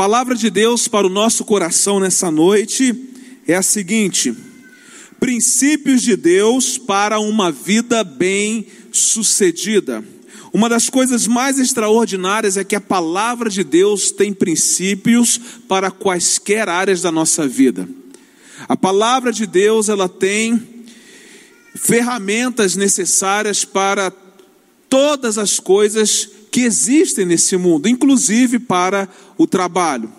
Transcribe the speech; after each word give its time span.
palavra 0.00 0.34
de 0.34 0.48
Deus 0.48 0.88
para 0.88 1.06
o 1.06 1.10
nosso 1.10 1.44
coração 1.44 2.00
nessa 2.00 2.30
noite 2.30 2.94
é 3.46 3.54
a 3.54 3.60
seguinte: 3.60 4.34
princípios 5.20 6.00
de 6.00 6.16
Deus 6.16 6.78
para 6.78 7.20
uma 7.20 7.52
vida 7.52 8.02
bem-sucedida. 8.02 10.02
Uma 10.54 10.70
das 10.70 10.88
coisas 10.88 11.26
mais 11.26 11.58
extraordinárias 11.58 12.56
é 12.56 12.64
que 12.64 12.74
a 12.74 12.80
palavra 12.80 13.50
de 13.50 13.62
Deus 13.62 14.10
tem 14.10 14.32
princípios 14.32 15.38
para 15.68 15.90
quaisquer 15.90 16.66
áreas 16.66 17.02
da 17.02 17.12
nossa 17.12 17.46
vida. 17.46 17.86
A 18.66 18.78
palavra 18.78 19.30
de 19.30 19.46
Deus, 19.46 19.90
ela 19.90 20.08
tem 20.08 20.86
ferramentas 21.74 22.74
necessárias 22.74 23.66
para 23.66 24.10
todas 24.88 25.36
as 25.36 25.60
coisas 25.60 26.39
que 26.50 26.62
existem 26.62 27.24
nesse 27.24 27.56
mundo, 27.56 27.88
inclusive 27.88 28.58
para 28.58 29.08
o 29.38 29.46
trabalho. 29.46 30.12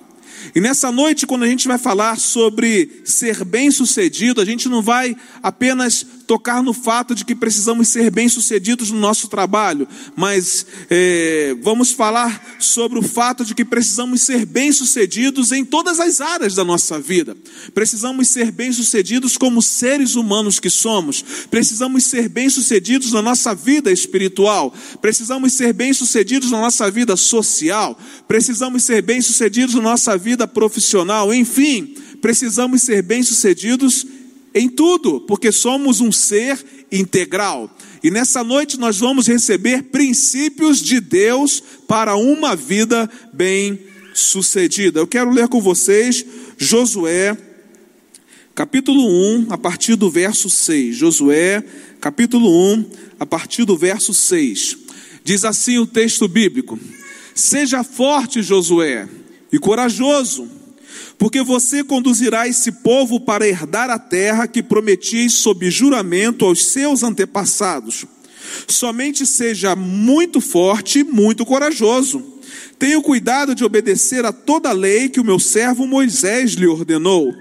E 0.55 0.59
nessa 0.59 0.91
noite, 0.91 1.27
quando 1.27 1.43
a 1.43 1.47
gente 1.47 1.67
vai 1.67 1.77
falar 1.77 2.17
sobre 2.17 3.01
ser 3.05 3.43
bem-sucedido, 3.45 4.41
a 4.41 4.45
gente 4.45 4.67
não 4.67 4.81
vai 4.81 5.15
apenas 5.43 6.05
tocar 6.31 6.63
no 6.63 6.71
fato 6.71 7.13
de 7.13 7.25
que 7.25 7.35
precisamos 7.35 7.89
ser 7.89 8.09
bem-sucedidos 8.09 8.89
no 8.89 8.97
nosso 8.97 9.27
trabalho, 9.27 9.85
mas 10.15 10.65
é, 10.89 11.53
vamos 11.61 11.91
falar 11.91 12.55
sobre 12.57 12.97
o 12.97 13.01
fato 13.01 13.43
de 13.43 13.53
que 13.53 13.65
precisamos 13.65 14.21
ser 14.21 14.45
bem-sucedidos 14.45 15.51
em 15.51 15.65
todas 15.65 15.99
as 15.99 16.21
áreas 16.21 16.55
da 16.55 16.63
nossa 16.63 16.97
vida. 16.97 17.35
Precisamos 17.73 18.29
ser 18.29 18.49
bem-sucedidos 18.49 19.35
como 19.35 19.61
seres 19.61 20.15
humanos 20.15 20.57
que 20.57 20.69
somos, 20.69 21.21
precisamos 21.51 22.05
ser 22.05 22.29
bem-sucedidos 22.29 23.11
na 23.11 23.21
nossa 23.21 23.53
vida 23.53 23.91
espiritual, 23.91 24.73
precisamos 25.01 25.51
ser 25.51 25.73
bem-sucedidos 25.73 26.49
na 26.49 26.61
nossa 26.61 26.89
vida 26.89 27.17
social, 27.17 27.99
precisamos 28.25 28.83
ser 28.83 29.01
bem-sucedidos 29.01 29.75
na 29.75 29.81
nossa 29.81 30.17
vida 30.17 30.47
profissional, 30.47 31.33
enfim, 31.33 31.93
precisamos 32.21 32.83
ser 32.83 33.01
bem-sucedidos 33.01 34.05
em 34.53 34.67
tudo, 34.69 35.21
porque 35.21 35.51
somos 35.51 36.01
um 36.01 36.11
ser 36.11 36.63
integral. 36.91 37.69
E 38.03 38.11
nessa 38.11 38.43
noite 38.43 38.79
nós 38.79 38.99
vamos 38.99 39.27
receber 39.27 39.83
princípios 39.83 40.81
de 40.81 40.99
Deus 40.99 41.61
para 41.87 42.15
uma 42.15 42.55
vida 42.55 43.09
bem-sucedida. 43.33 44.99
Eu 44.99 45.07
quero 45.07 45.31
ler 45.31 45.47
com 45.47 45.61
vocês 45.61 46.25
Josué, 46.57 47.37
capítulo 48.53 49.07
1, 49.37 49.47
a 49.49 49.57
partir 49.57 49.95
do 49.95 50.09
verso 50.09 50.49
6. 50.49 50.95
Josué, 50.95 51.63
capítulo 51.99 52.73
1, 52.73 52.85
a 53.19 53.25
partir 53.25 53.65
do 53.65 53.77
verso 53.77 54.13
6. 54.13 54.77
Diz 55.23 55.45
assim 55.45 55.77
o 55.77 55.87
texto 55.87 56.27
bíblico: 56.27 56.79
Seja 57.33 57.83
forte, 57.83 58.41
Josué, 58.41 59.07
e 59.51 59.59
corajoso 59.59 60.60
porque 61.21 61.43
você 61.43 61.83
conduzirá 61.83 62.47
esse 62.47 62.71
povo 62.71 63.19
para 63.19 63.47
herdar 63.47 63.91
a 63.91 63.99
terra 63.99 64.47
que 64.47 64.63
prometi 64.63 65.29
sob 65.29 65.69
juramento 65.69 66.43
aos 66.43 66.65
seus 66.65 67.03
antepassados. 67.03 68.07
Somente 68.67 69.27
seja 69.27 69.75
muito 69.75 70.41
forte, 70.41 71.03
muito 71.03 71.45
corajoso. 71.45 72.25
Tenha 72.79 72.99
cuidado 73.03 73.53
de 73.53 73.63
obedecer 73.63 74.25
a 74.25 74.33
toda 74.33 74.69
a 74.69 74.73
lei 74.73 75.09
que 75.09 75.19
o 75.19 75.23
meu 75.23 75.37
servo 75.37 75.85
Moisés 75.85 76.53
lhe 76.53 76.65
ordenou. 76.65 77.31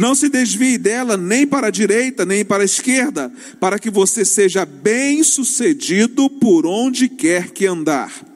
Não 0.00 0.14
se 0.14 0.30
desvie 0.30 0.78
dela 0.78 1.18
nem 1.18 1.46
para 1.46 1.66
a 1.66 1.70
direita, 1.70 2.24
nem 2.24 2.42
para 2.42 2.62
a 2.62 2.64
esquerda, 2.64 3.30
para 3.60 3.78
que 3.78 3.90
você 3.90 4.24
seja 4.24 4.64
bem 4.64 5.22
sucedido 5.22 6.30
por 6.30 6.64
onde 6.64 7.06
quer 7.06 7.50
que 7.50 7.66
andar. 7.66 8.35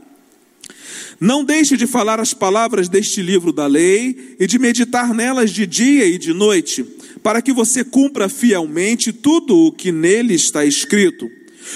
Não 1.21 1.45
deixe 1.45 1.77
de 1.77 1.87
falar 1.87 2.19
as 2.19 2.33
palavras 2.33 2.89
deste 2.89 3.21
livro 3.21 3.53
da 3.53 3.67
lei 3.67 4.37
e 4.41 4.47
de 4.47 4.59
meditar 4.59 5.13
nelas 5.13 5.51
de 5.51 5.67
dia 5.67 6.07
e 6.07 6.17
de 6.17 6.33
noite, 6.33 6.83
para 7.23 7.43
que 7.43 7.53
você 7.53 7.85
cumpra 7.85 8.27
fielmente 8.27 9.13
tudo 9.13 9.55
o 9.55 9.71
que 9.71 9.93
nele 9.93 10.33
está 10.33 10.65
escrito. 10.65 11.31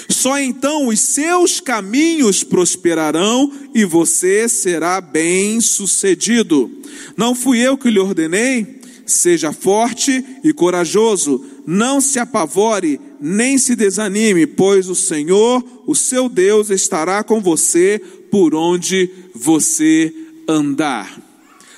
Só 0.09 0.39
então 0.39 0.87
os 0.87 0.99
seus 0.99 1.59
caminhos 1.59 2.43
prosperarão 2.43 3.51
e 3.73 3.85
você 3.85 4.49
será 4.49 4.99
bem-sucedido. 4.99 6.71
Não 7.15 7.35
fui 7.35 7.59
eu 7.59 7.77
que 7.77 7.91
lhe 7.91 7.99
ordenei? 7.99 8.81
Seja 9.05 9.53
forte 9.53 10.25
e 10.43 10.51
corajoso, 10.51 11.45
não 11.67 12.01
se 12.01 12.17
apavore, 12.17 12.99
nem 13.21 13.59
se 13.59 13.75
desanime, 13.75 14.47
pois 14.47 14.89
o 14.89 14.95
Senhor, 14.95 15.63
o 15.85 15.93
seu 15.93 16.27
Deus, 16.27 16.71
estará 16.71 17.23
com 17.23 17.39
você 17.39 18.01
por 18.31 18.55
onde 18.55 19.09
você 19.35 20.13
andar. 20.47 21.21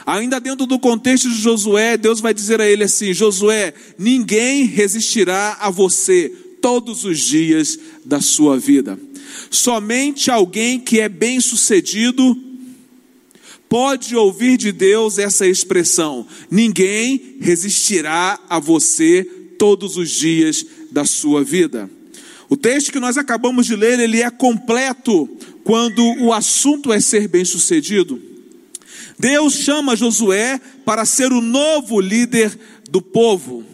Ainda 0.05 0.39
dentro 0.39 0.65
do 0.65 0.79
contexto 0.79 1.27
de 1.27 1.35
Josué, 1.35 1.97
Deus 1.97 2.21
vai 2.21 2.33
dizer 2.33 2.61
a 2.61 2.69
ele 2.69 2.83
assim: 2.83 3.13
Josué, 3.13 3.73
ninguém 3.97 4.63
resistirá 4.65 5.57
a 5.59 5.69
você 5.69 6.29
todos 6.61 7.03
os 7.03 7.19
dias 7.19 7.77
da 8.05 8.21
sua 8.21 8.57
vida. 8.57 8.97
Somente 9.49 10.31
alguém 10.31 10.79
que 10.79 10.99
é 11.01 11.09
bem-sucedido 11.09 12.37
pode 13.67 14.15
ouvir 14.15 14.57
de 14.57 14.71
Deus 14.71 15.17
essa 15.17 15.45
expressão: 15.45 16.25
ninguém 16.49 17.35
resistirá 17.41 18.39
a 18.49 18.59
você 18.59 19.23
todos 19.57 19.97
os 19.97 20.09
dias 20.09 20.65
da 20.91 21.05
sua 21.05 21.43
vida. 21.43 21.89
O 22.49 22.55
texto 22.55 22.93
que 22.93 22.99
nós 22.99 23.17
acabamos 23.17 23.65
de 23.65 23.75
ler, 23.75 23.99
ele 23.99 24.21
é 24.21 24.29
completo 24.29 25.29
quando 25.67 26.01
o 26.23 26.31
assunto 26.31 26.93
é 26.93 26.99
ser 27.01 27.27
bem-sucedido. 27.27 28.21
Deus 29.19 29.53
chama 29.53 29.97
Josué 29.97 30.61
para 30.85 31.03
ser 31.03 31.33
o 31.33 31.41
novo 31.41 31.99
líder 31.99 32.57
do 32.89 33.01
povo. 33.01 33.65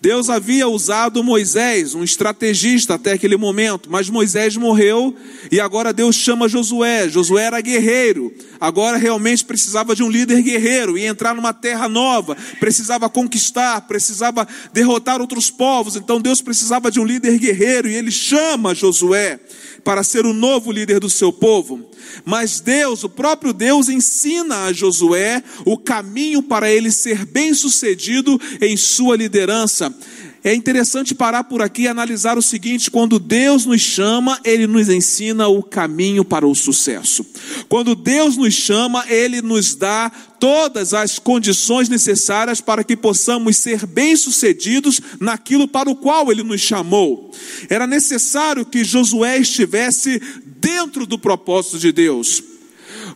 Deus 0.00 0.30
havia 0.30 0.68
usado 0.68 1.24
Moisés, 1.24 1.96
um 1.96 2.04
estrategista 2.04 2.94
até 2.94 3.10
aquele 3.10 3.36
momento, 3.36 3.90
mas 3.90 4.08
Moisés 4.08 4.56
morreu 4.56 5.16
e 5.50 5.58
agora 5.58 5.92
Deus 5.92 6.14
chama 6.14 6.48
Josué. 6.48 7.08
Josué 7.08 7.42
era 7.42 7.60
guerreiro, 7.60 8.32
agora 8.60 8.96
realmente 8.96 9.44
precisava 9.44 9.96
de 9.96 10.02
um 10.04 10.08
líder 10.08 10.42
guerreiro 10.42 10.96
e 10.96 11.04
entrar 11.04 11.34
numa 11.34 11.52
terra 11.52 11.88
nova, 11.88 12.36
precisava 12.60 13.08
conquistar, 13.08 13.80
precisava 13.88 14.46
derrotar 14.72 15.20
outros 15.20 15.50
povos. 15.50 15.96
Então 15.96 16.20
Deus 16.20 16.40
precisava 16.40 16.88
de 16.88 17.00
um 17.00 17.04
líder 17.04 17.36
guerreiro 17.36 17.88
e 17.88 17.94
ele 17.94 18.12
chama 18.12 18.76
Josué 18.76 19.40
para 19.84 20.02
ser 20.02 20.24
o 20.24 20.32
novo 20.32 20.72
líder 20.72 20.98
do 20.98 21.10
seu 21.10 21.32
povo. 21.32 21.84
Mas 22.24 22.60
Deus, 22.60 23.04
o 23.04 23.08
próprio 23.08 23.52
Deus, 23.52 23.88
ensina 23.88 24.64
a 24.64 24.72
Josué 24.72 25.42
o 25.64 25.76
caminho 25.76 26.42
para 26.42 26.70
ele 26.70 26.90
ser 26.90 27.24
bem-sucedido 27.24 28.40
em 28.60 28.76
sua 28.76 29.16
liderança. 29.16 29.94
É 30.46 30.54
interessante 30.54 31.14
parar 31.14 31.44
por 31.44 31.62
aqui 31.62 31.82
e 31.82 31.88
analisar 31.88 32.36
o 32.36 32.42
seguinte: 32.42 32.90
quando 32.90 33.18
Deus 33.18 33.64
nos 33.64 33.80
chama, 33.80 34.38
Ele 34.44 34.66
nos 34.66 34.90
ensina 34.90 35.48
o 35.48 35.62
caminho 35.62 36.22
para 36.22 36.46
o 36.46 36.54
sucesso. 36.54 37.24
Quando 37.66 37.94
Deus 37.94 38.36
nos 38.36 38.52
chama, 38.52 39.06
Ele 39.08 39.40
nos 39.40 39.74
dá 39.74 40.12
todas 40.38 40.92
as 40.92 41.18
condições 41.18 41.88
necessárias 41.88 42.60
para 42.60 42.84
que 42.84 42.94
possamos 42.94 43.56
ser 43.56 43.86
bem-sucedidos 43.86 45.00
naquilo 45.18 45.66
para 45.66 45.88
o 45.88 45.96
qual 45.96 46.30
Ele 46.30 46.42
nos 46.42 46.60
chamou. 46.60 47.30
Era 47.70 47.86
necessário 47.86 48.66
que 48.66 48.84
Josué 48.84 49.38
estivesse 49.38 50.20
dentro 50.64 51.04
do 51.04 51.18
propósito 51.18 51.78
de 51.78 51.92
Deus. 51.92 52.42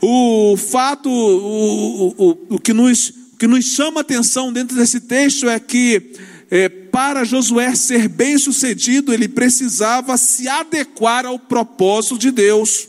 O 0.03 0.54
fato, 0.56 1.09
o, 1.09 2.09
o, 2.19 2.38
o, 2.56 2.59
que, 2.60 2.75
nos, 2.75 3.09
o 3.09 3.36
que 3.38 3.47
nos 3.47 3.64
chama 3.64 4.03
atenção 4.03 4.53
dentro 4.53 4.76
desse 4.76 5.00
texto 5.00 5.48
é 5.48 5.59
que 5.59 6.12
é, 6.50 6.69
para 6.69 7.25
Josué 7.25 7.75
ser 7.75 8.06
bem 8.06 8.36
sucedido, 8.38 9.14
ele 9.14 9.28
precisava 9.28 10.16
se 10.19 10.47
adequar 10.47 11.24
ao 11.24 11.39
propósito 11.39 12.18
de 12.18 12.30
Deus. 12.30 12.86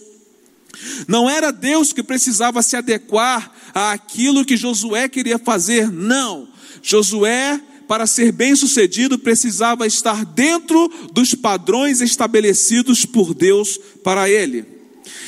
Não 1.08 1.30
era 1.30 1.52
Deus 1.52 1.94
que 1.94 2.04
precisava 2.04 2.62
se 2.62 2.76
adequar 2.76 3.54
àquilo 3.74 4.46
que 4.46 4.58
Josué 4.58 5.08
queria 5.08 5.40
fazer, 5.40 5.90
não. 5.90 6.50
Josué, 6.82 7.60
para 7.90 8.06
ser 8.06 8.32
bem 8.32 8.56
sucedido, 8.56 9.18
precisava 9.18 9.88
estar 9.88 10.24
dentro 10.24 10.88
dos 11.12 11.34
padrões 11.34 12.02
estabelecidos 12.02 13.04
por 13.04 13.34
Deus 13.34 13.80
para 14.04 14.30
ele. 14.30 14.64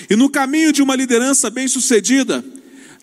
E 0.07 0.15
no 0.15 0.29
caminho 0.29 0.71
de 0.71 0.79
uma 0.83 0.95
liderança 0.95 1.49
bem 1.49 1.67
sucedida, 1.67 2.45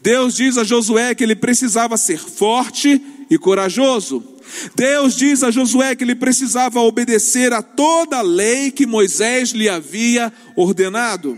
Deus 0.01 0.37
diz 0.37 0.57
a 0.57 0.63
Josué 0.63 1.13
que 1.13 1.25
ele 1.25 1.35
precisava 1.35 1.97
ser 1.97 2.21
forte 2.21 3.03
e 3.29 3.37
corajoso. 3.37 4.23
Deus 4.77 5.17
diz 5.17 5.43
a 5.43 5.51
Josué 5.51 5.97
que 5.97 6.05
ele 6.05 6.15
precisava 6.15 6.79
obedecer 6.79 7.53
a 7.53 7.61
toda 7.61 8.19
a 8.19 8.23
lei 8.23 8.71
que 8.71 8.87
Moisés 8.87 9.51
lhe 9.51 9.69
havia 9.69 10.33
ordenado. 10.55 11.37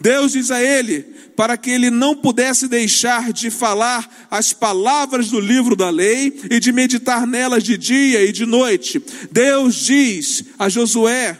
Deus 0.00 0.32
diz 0.32 0.50
a 0.50 0.62
ele 0.62 1.13
para 1.36 1.56
que 1.56 1.70
ele 1.70 1.90
não 1.90 2.14
pudesse 2.14 2.68
deixar 2.68 3.32
de 3.32 3.50
falar 3.50 4.26
as 4.30 4.52
palavras 4.52 5.28
do 5.28 5.40
livro 5.40 5.74
da 5.74 5.90
lei 5.90 6.40
e 6.50 6.60
de 6.60 6.72
meditar 6.72 7.26
nelas 7.26 7.62
de 7.62 7.76
dia 7.76 8.24
e 8.24 8.32
de 8.32 8.46
noite. 8.46 9.02
Deus 9.30 9.74
diz 9.74 10.44
a 10.58 10.68
Josué 10.68 11.38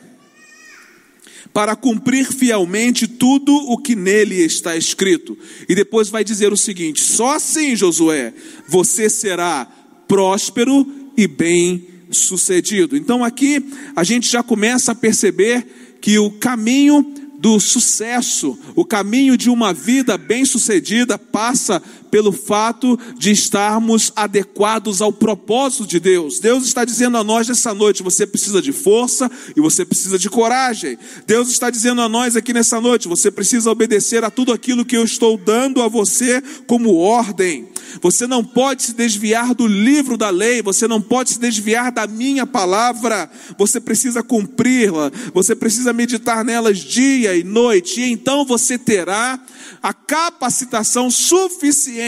para 1.52 1.76
cumprir 1.76 2.26
fielmente 2.32 3.06
tudo 3.06 3.55
o 3.55 3.79
que 3.79 3.94
nele 3.94 4.44
está 4.44 4.76
escrito. 4.76 5.38
E 5.69 5.75
depois 5.75 6.08
vai 6.08 6.25
dizer 6.25 6.52
o 6.52 6.56
seguinte: 6.56 7.02
só 7.02 7.37
assim, 7.37 7.76
Josué, 7.76 8.35
você 8.67 9.08
será 9.08 9.64
próspero 10.08 10.87
e 11.17 11.29
bem 11.29 11.87
sucedido. 12.11 12.97
Então 12.97 13.23
aqui 13.25 13.64
a 13.94 14.02
gente 14.02 14.29
já 14.29 14.43
começa 14.43 14.93
a 14.93 14.97
perceber 14.97 15.64
que 16.00 16.19
o 16.19 16.31
caminho 16.32 17.14
do 17.44 17.61
sucesso, 17.61 18.58
o 18.75 18.87
caminho 18.87 19.37
de 19.37 19.50
uma 19.50 19.70
vida 19.70 20.17
bem-sucedida 20.17 21.19
passa 21.19 21.82
pelo 22.14 22.31
fato 22.31 22.96
de 23.19 23.32
estarmos 23.32 24.12
adequados 24.14 25.02
ao 25.02 25.12
propósito 25.12 25.84
de 25.84 25.99
Deus. 25.99 26.38
Deus 26.38 26.64
está 26.64 26.84
dizendo 26.84 27.19
a 27.19 27.25
nós 27.25 27.49
nessa 27.49 27.75
noite: 27.75 28.05
você 28.05 28.25
precisa 28.25 28.62
de 28.62 28.70
força 28.70 29.28
e 29.56 29.61
você 29.61 29.84
precisa 29.84 30.16
de 30.16 30.31
coragem. 30.31 30.96
Deus 31.26 31.49
está 31.49 31.70
dizendo 31.70 32.00
a 32.00 32.08
nós 32.08 32.37
aqui 32.37 32.52
nessa 32.52 32.81
noite: 32.81 33.08
você 33.08 33.32
precisa 33.32 33.69
obedecer 33.69 34.22
a 34.22 34.31
tudo 34.31 34.52
aquilo 34.52 34.84
que 34.84 34.96
eu 34.96 35.02
estou 35.02 35.37
dando 35.37 35.82
a 35.82 35.88
você 35.88 36.40
como 36.69 36.94
ordem. 36.94 37.69
Você 38.00 38.28
não 38.28 38.44
pode 38.44 38.84
se 38.84 38.93
desviar 38.94 39.52
do 39.52 39.66
livro 39.66 40.16
da 40.16 40.31
lei, 40.31 40.62
você 40.62 40.87
não 40.87 41.00
pode 41.00 41.31
se 41.31 41.40
desviar 41.40 41.90
da 41.90 42.06
minha 42.06 42.46
palavra, 42.46 43.31
você 43.58 43.81
precisa 43.81 44.22
cumpri-la, 44.22 45.11
você 45.32 45.55
precisa 45.55 45.93
meditar 45.93 46.44
nelas 46.44 46.78
dia 46.78 47.37
e 47.37 47.44
noite, 47.44 48.00
e 48.00 48.11
então 48.11 48.44
você 48.44 48.78
terá 48.78 49.38
a 49.82 49.93
capacitação 49.93 51.11
suficiente 51.11 52.04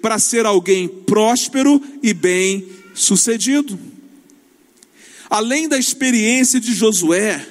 para 0.00 0.18
ser 0.18 0.46
alguém 0.46 0.88
próspero 0.88 1.82
e 2.02 2.12
bem 2.14 2.66
sucedido. 2.94 3.78
Além 5.30 5.68
da 5.68 5.78
experiência 5.78 6.58
de 6.58 6.72
Josué, 6.74 7.46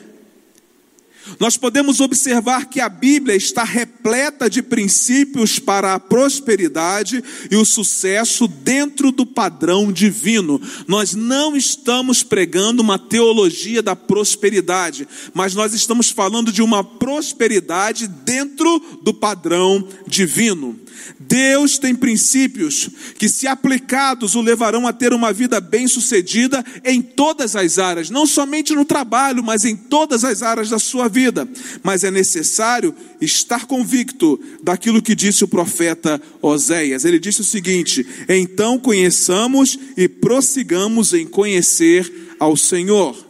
nós 1.39 1.57
podemos 1.57 1.99
observar 1.99 2.67
que 2.67 2.79
a 2.79 2.87
Bíblia 2.87 3.35
está 3.35 3.63
repleta 3.63 4.49
de 4.49 4.61
princípios 4.61 5.59
para 5.59 5.93
a 5.93 5.99
prosperidade 5.99 7.23
e 7.51 7.55
o 7.55 7.65
sucesso 7.65 8.47
dentro 8.47 9.11
do 9.11 9.25
padrão 9.25 9.91
divino. 9.91 10.61
Nós 10.87 11.13
não 11.13 11.55
estamos 11.55 12.23
pregando 12.23 12.81
uma 12.81 12.97
teologia 12.97 13.81
da 13.81 13.95
prosperidade, 13.95 15.07
mas 15.33 15.53
nós 15.53 15.73
estamos 15.73 16.09
falando 16.09 16.51
de 16.51 16.61
uma 16.61 16.83
prosperidade 16.83 18.07
dentro 18.07 18.79
do 19.03 19.13
padrão 19.13 19.87
divino. 20.07 20.79
Deus 21.19 21.77
tem 21.77 21.95
princípios 21.95 22.89
que, 23.17 23.29
se 23.29 23.47
aplicados, 23.47 24.35
o 24.35 24.41
levarão 24.41 24.87
a 24.87 24.93
ter 24.93 25.13
uma 25.13 25.31
vida 25.33 25.59
bem-sucedida 25.59 26.63
em 26.83 27.01
todas 27.01 27.55
as 27.55 27.79
áreas, 27.79 28.09
não 28.09 28.25
somente 28.25 28.73
no 28.73 28.85
trabalho, 28.85 29.43
mas 29.43 29.65
em 29.65 29.75
todas 29.75 30.23
as 30.23 30.41
áreas 30.41 30.69
da 30.69 30.79
sua 30.79 31.07
vida. 31.07 31.47
Mas 31.83 32.03
é 32.03 32.11
necessário 32.11 32.93
estar 33.21 33.65
convicto 33.65 34.39
daquilo 34.61 35.01
que 35.01 35.15
disse 35.15 35.43
o 35.43 35.47
profeta 35.47 36.21
Oséias. 36.41 37.05
Ele 37.05 37.19
disse 37.19 37.41
o 37.41 37.45
seguinte: 37.45 38.05
Então 38.27 38.79
conheçamos 38.79 39.77
e 39.95 40.07
prossigamos 40.07 41.13
em 41.13 41.25
conhecer 41.25 42.35
ao 42.39 42.55
Senhor. 42.55 43.27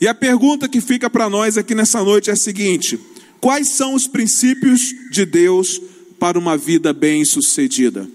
E 0.00 0.08
a 0.08 0.14
pergunta 0.14 0.68
que 0.68 0.80
fica 0.80 1.08
para 1.08 1.30
nós 1.30 1.56
aqui 1.56 1.74
nessa 1.74 2.02
noite 2.02 2.30
é 2.30 2.32
a 2.32 2.36
seguinte: 2.36 2.98
quais 3.40 3.68
são 3.68 3.94
os 3.94 4.06
princípios 4.06 4.94
de 5.10 5.24
Deus? 5.24 5.80
Para 6.24 6.38
uma 6.38 6.56
vida 6.56 6.90
bem-sucedida. 6.94 8.08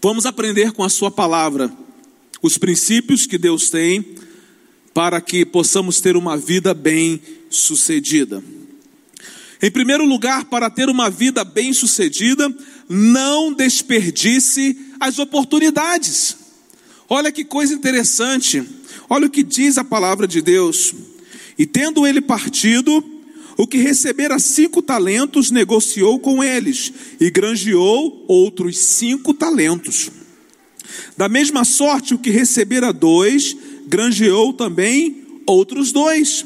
Vamos 0.00 0.26
aprender 0.26 0.70
com 0.70 0.84
a 0.84 0.88
Sua 0.88 1.10
palavra 1.10 1.76
os 2.40 2.56
princípios 2.56 3.26
que 3.26 3.36
Deus 3.36 3.70
tem 3.70 4.14
para 4.94 5.20
que 5.20 5.44
possamos 5.44 6.00
ter 6.00 6.16
uma 6.16 6.36
vida 6.36 6.72
bem-sucedida. 6.72 8.44
Em 9.60 9.72
primeiro 9.72 10.04
lugar, 10.04 10.44
para 10.44 10.70
ter 10.70 10.88
uma 10.88 11.10
vida 11.10 11.42
bem-sucedida, 11.42 12.56
não 12.88 13.52
desperdice 13.52 14.78
as 15.00 15.18
oportunidades. 15.18 16.36
Olha 17.08 17.32
que 17.32 17.44
coisa 17.44 17.74
interessante. 17.74 18.62
Olha 19.10 19.26
o 19.26 19.30
que 19.30 19.42
diz 19.42 19.78
a 19.78 19.82
palavra 19.82 20.28
de 20.28 20.40
Deus. 20.40 20.94
E 21.58 21.66
tendo 21.66 22.06
ele 22.06 22.20
partido, 22.20 23.13
o 23.56 23.66
que 23.66 23.78
recebera 23.78 24.38
cinco 24.38 24.82
talentos 24.82 25.50
negociou 25.50 26.18
com 26.18 26.42
eles 26.42 26.92
e 27.20 27.30
granjeou 27.30 28.24
outros 28.28 28.78
cinco 28.78 29.32
talentos. 29.32 30.10
Da 31.16 31.28
mesma 31.28 31.64
sorte, 31.64 32.14
o 32.14 32.18
que 32.18 32.30
recebera 32.30 32.92
dois, 32.92 33.56
granjeou 33.86 34.52
também 34.52 35.24
outros 35.46 35.92
dois. 35.92 36.44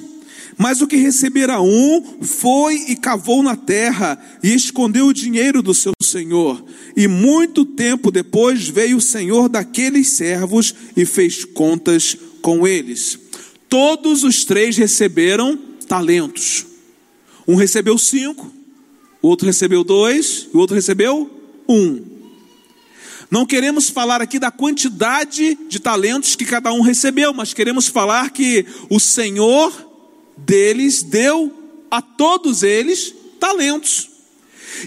Mas 0.56 0.80
o 0.82 0.88
que 0.88 0.96
recebera 0.96 1.60
um 1.60 2.02
foi 2.20 2.84
e 2.88 2.96
cavou 2.96 3.44
na 3.44 3.54
terra 3.54 4.18
e 4.42 4.52
escondeu 4.52 5.06
o 5.06 5.14
dinheiro 5.14 5.62
do 5.62 5.72
seu 5.72 5.92
senhor. 6.02 6.64
E 6.96 7.06
muito 7.06 7.64
tempo 7.64 8.10
depois 8.10 8.68
veio 8.68 8.96
o 8.96 9.00
senhor 9.00 9.48
daqueles 9.48 10.08
servos 10.08 10.74
e 10.96 11.04
fez 11.04 11.44
contas 11.44 12.16
com 12.42 12.66
eles. 12.66 13.18
Todos 13.68 14.24
os 14.24 14.44
três 14.44 14.76
receberam 14.76 15.56
talentos. 15.86 16.67
Um 17.48 17.54
recebeu 17.54 17.96
cinco, 17.96 18.52
o 19.22 19.28
outro 19.28 19.46
recebeu 19.46 19.82
dois, 19.82 20.46
o 20.52 20.58
outro 20.58 20.76
recebeu 20.76 21.30
um. 21.66 22.04
Não 23.30 23.46
queremos 23.46 23.88
falar 23.88 24.20
aqui 24.20 24.38
da 24.38 24.50
quantidade 24.50 25.58
de 25.66 25.80
talentos 25.80 26.36
que 26.36 26.44
cada 26.44 26.70
um 26.74 26.82
recebeu, 26.82 27.32
mas 27.32 27.54
queremos 27.54 27.88
falar 27.88 28.30
que 28.30 28.66
o 28.90 29.00
Senhor 29.00 29.72
deles 30.36 31.02
deu 31.02 31.50
a 31.90 32.02
todos 32.02 32.62
eles 32.62 33.14
talentos. 33.40 34.10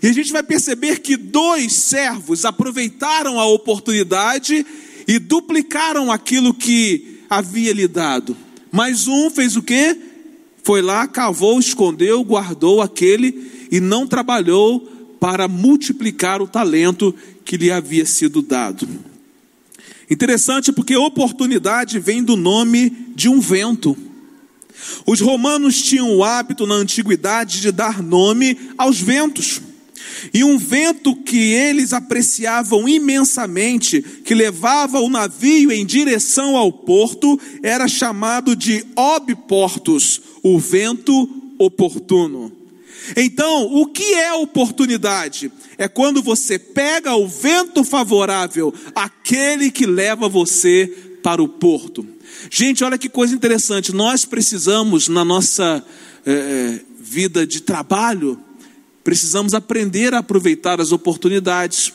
E 0.02 0.08
a 0.08 0.14
gente 0.14 0.32
vai 0.32 0.44
perceber 0.44 1.00
que 1.00 1.18
dois 1.18 1.74
servos 1.74 2.46
aproveitaram 2.46 3.40
a 3.40 3.46
oportunidade 3.46 4.66
e 5.08 5.18
duplicaram 5.18 6.12
aquilo 6.12 6.54
que 6.54 7.22
havia 7.28 7.74
lhe 7.74 7.88
dado. 7.88 8.38
Mas 8.72 9.08
um 9.08 9.32
fez 9.32 9.56
o 9.56 9.64
quê? 9.64 9.98
Foi 10.64 10.82
lá, 10.82 11.08
cavou, 11.08 11.60
escondeu, 11.60 12.24
guardou 12.24 12.82
aquele 12.82 13.68
e 13.72 13.80
não 13.80 14.06
trabalhou 14.06 14.80
para 15.20 15.48
multiplicar 15.48 16.42
o 16.42 16.48
talento 16.48 17.14
que 17.46 17.58
lhe 17.58 17.72
havia 17.72 18.06
sido 18.06 18.42
dado. 18.42 18.88
Interessante 20.10 20.72
porque 20.72 20.96
oportunidade 20.96 22.00
vem 22.00 22.24
do 22.24 22.36
nome 22.36 22.90
de 23.16 23.30
um 23.30 23.40
vento. 23.40 23.98
Os 25.06 25.20
romanos 25.20 25.82
tinham 25.82 26.16
o 26.16 26.24
hábito 26.24 26.66
na 26.66 26.76
antiguidade 26.76 27.62
de 27.62 27.72
dar 27.72 28.02
nome 28.02 28.58
aos 28.78 29.00
ventos. 29.00 29.62
E 30.34 30.44
um 30.44 30.58
vento 30.58 31.16
que 31.16 31.38
eles 31.54 31.94
apreciavam 31.94 32.88
imensamente, 32.88 34.02
que 34.02 34.34
levava 34.34 35.00
o 35.00 35.10
navio 35.10 35.72
em 35.72 35.86
direção 35.86 36.56
ao 36.56 36.72
porto, 36.72 37.40
era 37.62 37.88
chamado 37.88 38.56
de 38.56 38.86
obportus, 38.96 40.22
o 40.44 40.60
vento 40.60 41.30
oportuno. 41.58 42.52
Então, 43.16 43.74
o 43.74 43.86
que 43.88 44.14
é 44.14 44.34
oportunidade? 44.34 45.52
É 45.78 45.88
quando 45.88 46.22
você 46.22 46.60
pega 46.60 47.16
o 47.16 47.28
vento 47.28 47.84
favorável, 47.84 48.74
aquele 48.94 49.72
que 49.72 49.86
leva 49.86 50.30
você 50.30 50.88
para 51.24 51.42
o 51.42 51.48
porto. 51.48 52.06
Gente, 52.50 52.84
olha 52.84 52.98
que 52.98 53.10
coisa 53.10 53.36
interessante. 53.36 53.92
Nós 53.92 54.26
precisamos, 54.26 55.08
na 55.08 55.26
nossa 55.26 55.84
é, 56.26 56.80
vida 57.00 57.46
de 57.46 57.62
trabalho, 57.62 58.40
precisamos 59.04 59.54
aprender 59.54 60.14
a 60.14 60.20
aproveitar 60.20 60.80
as 60.80 60.92
oportunidades, 60.92 61.92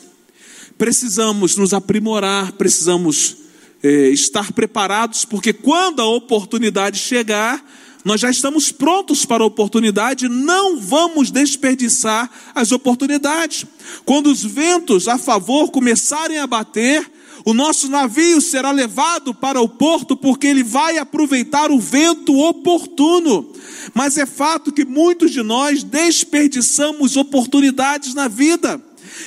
precisamos 0.77 1.55
nos 1.55 1.73
aprimorar, 1.73 2.51
precisamos 2.53 3.37
é, 3.83 4.09
estar 4.09 4.51
preparados, 4.51 5.25
porque 5.25 5.53
quando 5.53 6.01
a 6.01 6.05
oportunidade 6.05 6.99
chegar, 6.99 7.63
nós 8.03 8.21
já 8.21 8.29
estamos 8.29 8.71
prontos 8.71 9.25
para 9.25 9.43
a 9.43 9.47
oportunidade, 9.47 10.29
não 10.29 10.79
vamos 10.79 11.29
desperdiçar 11.31 12.29
as 12.55 12.71
oportunidades. 12.71 13.65
Quando 14.05 14.27
os 14.27 14.43
ventos 14.43 15.07
a 15.07 15.17
favor 15.17 15.71
começarem 15.71 16.37
a 16.37 16.47
bater, 16.47 17.11
o 17.45 17.53
nosso 17.53 17.89
navio 17.89 18.41
será 18.41 18.71
levado 18.71 19.33
para 19.33 19.61
o 19.61 19.69
porto 19.69 20.15
porque 20.15 20.47
ele 20.47 20.63
vai 20.63 20.97
aproveitar 20.97 21.71
o 21.71 21.79
vento 21.79 22.37
oportuno. 22.37 23.51
Mas 23.93 24.17
é 24.17 24.25
fato 24.25 24.71
que 24.71 24.85
muitos 24.85 25.31
de 25.31 25.41
nós 25.41 25.83
desperdiçamos 25.83 27.15
oportunidades 27.15 28.13
na 28.13 28.27
vida. 28.27 28.81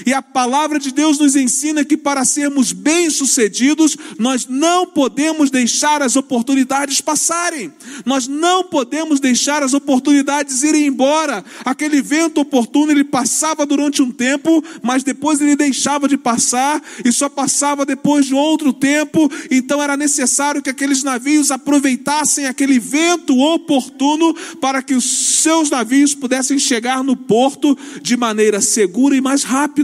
E 0.06 0.12
a 0.12 0.23
palavra 0.23 0.78
de 0.78 0.92
Deus 0.92 1.18
nos 1.18 1.37
ensina 1.37 1.85
que 1.85 1.97
para 1.97 2.25
sermos 2.25 2.73
bem-sucedidos, 2.73 3.97
nós 4.18 4.47
não 4.47 4.87
podemos 4.87 5.50
deixar 5.50 6.02
as 6.02 6.16
oportunidades 6.16 7.00
passarem. 7.00 7.73
Nós 8.04 8.26
não 8.26 8.64
podemos 8.64 9.20
deixar 9.20 9.62
as 9.62 9.75
oportunidades 9.75 10.62
irem 10.62 10.87
embora. 10.87 11.44
Aquele 11.64 12.00
vento 12.02 12.40
oportuno 12.40 12.92
ele 12.92 13.04
passava 13.04 13.66
durante 13.66 14.02
um 14.02 14.11
tempo, 14.11 14.62
mas 14.82 15.02
depois 15.02 15.40
ele 15.40 15.56
deixava 15.56 16.09
de 16.09 16.16
passar 16.16 16.82
e 17.04 17.12
só 17.12 17.28
passava 17.28 17.85
depois 17.85 18.26
de 18.26 18.35
outro 18.35 18.73
tempo. 18.73 19.30
Então 19.50 19.82
era 19.82 19.97
necessário 19.97 20.62
que 20.62 20.70
aqueles 20.70 21.02
navios 21.02 21.50
aproveitassem 21.50 22.47
aquele 22.47 22.78
vento 22.78 23.38
oportuno 23.38 24.35
para 24.61 24.82
que 24.82 24.94
os 24.94 25.04
seus 25.42 25.70
navios 25.70 26.14
pudessem 26.14 26.59
chegar 26.59 27.02
no 27.02 27.16
porto 27.16 27.76
de 28.02 28.16
maneira 28.16 28.61
segura 28.61 29.16
e 29.16 29.20
mais 29.20 29.42
rápida. 29.42 29.79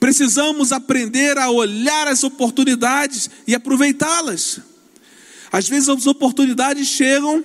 Precisamos 0.00 0.72
aprender 0.72 1.38
a 1.38 1.50
olhar 1.50 2.08
as 2.08 2.24
oportunidades 2.24 3.30
e 3.46 3.54
aproveitá-las. 3.54 4.60
Às 5.52 5.68
vezes 5.68 5.88
as 5.88 6.06
oportunidades 6.06 6.88
chegam 6.88 7.44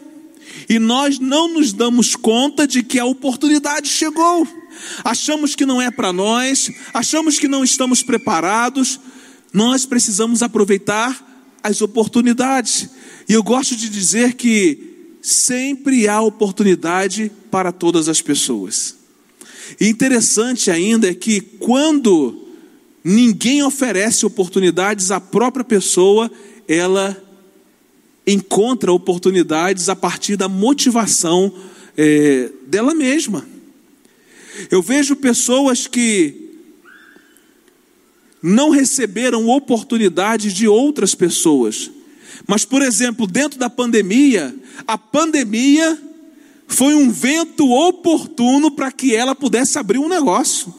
e 0.68 0.80
nós 0.80 1.20
não 1.20 1.48
nos 1.54 1.72
damos 1.72 2.16
conta 2.16 2.68
de 2.68 2.84
que 2.84 3.00
a 3.00 3.06
oportunidade 3.06 3.88
chegou. 3.88 4.48
Achamos 5.04 5.56
que 5.56 5.66
não 5.66 5.82
é 5.82 5.92
para 5.92 6.12
nós, 6.12 6.72
achamos 6.94 7.38
que 7.38 7.48
não 7.48 7.64
estamos 7.64 8.02
preparados. 8.02 9.00
Nós 9.54 9.86
precisamos 9.86 10.42
aproveitar 10.42 11.30
as 11.62 11.82
oportunidades. 11.82 12.90
E 13.30 13.34
eu 13.34 13.44
gosto 13.44 13.76
de 13.76 13.90
dizer 13.90 14.34
que 14.34 15.18
sempre 15.22 16.08
há 16.08 16.20
oportunidade 16.22 17.32
para 17.52 17.72
todas 17.72 18.10
as 18.10 18.22
pessoas. 18.22 19.01
E 19.80 19.88
interessante 19.88 20.70
ainda 20.70 21.10
é 21.10 21.14
que 21.14 21.42
quando 21.42 22.48
ninguém 23.04 23.64
oferece 23.64 24.26
oportunidades, 24.26 25.12
a 25.12 25.20
própria 25.20 25.64
pessoa, 25.64 26.32
ela 26.68 27.22
encontra 28.26 28.92
oportunidades 28.92 29.90
a 29.90 29.96
partir 29.96 30.36
da 30.36 30.48
motivação 30.48 31.54
é, 31.98 32.50
dela 32.68 32.94
mesma. 32.94 33.46
Eu 34.70 34.82
vejo 34.82 35.16
pessoas 35.16 35.88
que 35.88 36.50
não 38.42 38.70
receberam 38.70 39.48
oportunidades 39.50 40.54
de 40.54 40.68
outras 40.68 41.14
pessoas. 41.14 41.92
Mas, 42.48 42.66
por 42.66 42.82
exemplo, 42.82 43.28
dentro 43.28 43.60
da 43.60 43.70
pandemia, 43.70 44.54
a 44.88 44.98
pandemia 44.98 45.98
foi 46.72 46.96
um 46.96 47.12
vento 47.12 47.70
oportuno 47.70 48.72
para 48.72 48.92
que 48.92 49.16
ela 49.16 49.36
pudesse 49.36 49.78
abrir 49.78 50.00
um 50.00 50.08
negócio. 50.08 50.74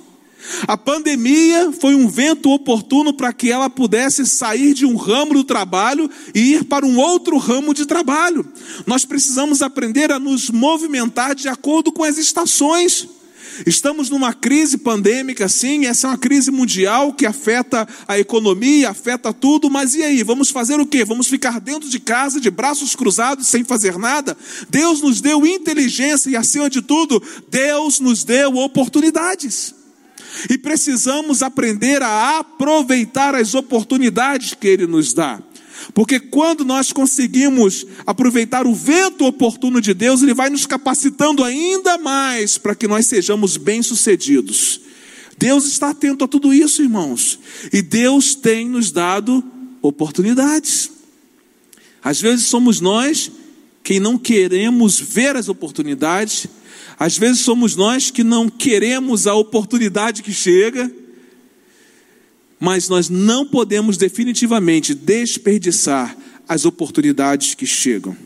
A 0.66 0.76
pandemia 0.76 1.70
foi 1.72 1.94
um 1.94 2.08
vento 2.08 2.50
oportuno 2.50 3.12
para 3.12 3.32
que 3.32 3.50
ela 3.50 3.70
pudesse 3.70 4.26
sair 4.26 4.74
de 4.74 4.84
um 4.84 4.96
ramo 4.96 5.34
do 5.34 5.44
trabalho 5.44 6.10
e 6.34 6.54
ir 6.54 6.64
para 6.64 6.84
um 6.84 6.98
outro 6.98 7.38
ramo 7.38 7.72
de 7.72 7.86
trabalho. 7.86 8.44
Nós 8.86 9.04
precisamos 9.04 9.62
aprender 9.62 10.10
a 10.10 10.18
nos 10.18 10.50
movimentar 10.50 11.34
de 11.34 11.48
acordo 11.48 11.92
com 11.92 12.02
as 12.02 12.18
estações. 12.18 13.08
Estamos 13.66 14.08
numa 14.10 14.32
crise 14.32 14.78
pandêmica, 14.78 15.48
sim, 15.48 15.86
essa 15.86 16.06
é 16.06 16.10
uma 16.10 16.18
crise 16.18 16.50
mundial 16.50 17.12
que 17.12 17.26
afeta 17.26 17.86
a 18.08 18.18
economia, 18.18 18.90
afeta 18.90 19.32
tudo, 19.32 19.70
mas 19.70 19.94
e 19.94 20.02
aí? 20.02 20.22
Vamos 20.22 20.50
fazer 20.50 20.80
o 20.80 20.86
quê? 20.86 21.04
Vamos 21.04 21.28
ficar 21.28 21.60
dentro 21.60 21.88
de 21.88 22.00
casa, 22.00 22.40
de 22.40 22.50
braços 22.50 22.96
cruzados, 22.96 23.46
sem 23.46 23.64
fazer 23.64 23.98
nada? 23.98 24.36
Deus 24.68 25.00
nos 25.00 25.20
deu 25.20 25.46
inteligência 25.46 26.30
e, 26.30 26.36
acima 26.36 26.70
de 26.70 26.82
tudo, 26.82 27.22
Deus 27.50 28.00
nos 28.00 28.24
deu 28.24 28.56
oportunidades. 28.56 29.74
E 30.48 30.56
precisamos 30.56 31.42
aprender 31.42 32.02
a 32.02 32.38
aproveitar 32.38 33.34
as 33.34 33.54
oportunidades 33.54 34.54
que 34.54 34.66
Ele 34.66 34.86
nos 34.86 35.12
dá. 35.12 35.40
Porque 35.94 36.20
quando 36.20 36.64
nós 36.64 36.92
conseguimos 36.92 37.86
aproveitar 38.06 38.66
o 38.66 38.74
vento 38.74 39.24
oportuno 39.24 39.80
de 39.80 39.94
Deus, 39.94 40.22
Ele 40.22 40.34
vai 40.34 40.50
nos 40.50 40.66
capacitando 40.66 41.44
ainda 41.44 41.98
mais 41.98 42.58
para 42.58 42.74
que 42.74 42.88
nós 42.88 43.06
sejamos 43.06 43.56
bem-sucedidos. 43.56 44.80
Deus 45.38 45.66
está 45.66 45.90
atento 45.90 46.24
a 46.24 46.28
tudo 46.28 46.54
isso, 46.54 46.82
irmãos. 46.82 47.38
E 47.72 47.82
Deus 47.82 48.34
tem 48.34 48.68
nos 48.68 48.92
dado 48.92 49.42
oportunidades. 49.80 50.90
Às 52.02 52.20
vezes 52.20 52.46
somos 52.46 52.80
nós 52.80 53.30
quem 53.82 53.98
não 53.98 54.16
queremos 54.16 55.00
ver 55.00 55.36
as 55.36 55.48
oportunidades, 55.48 56.46
às 56.98 57.18
vezes 57.18 57.40
somos 57.40 57.74
nós 57.74 58.10
que 58.10 58.22
não 58.22 58.48
queremos 58.48 59.26
a 59.26 59.34
oportunidade 59.34 60.22
que 60.22 60.32
chega 60.32 60.90
mas 62.62 62.88
nós 62.88 63.08
não 63.08 63.44
podemos 63.44 63.96
definitivamente 63.96 64.94
desperdiçar 64.94 66.16
as 66.48 66.64
oportunidades 66.64 67.56
que 67.56 67.66
chegam. 67.66 68.16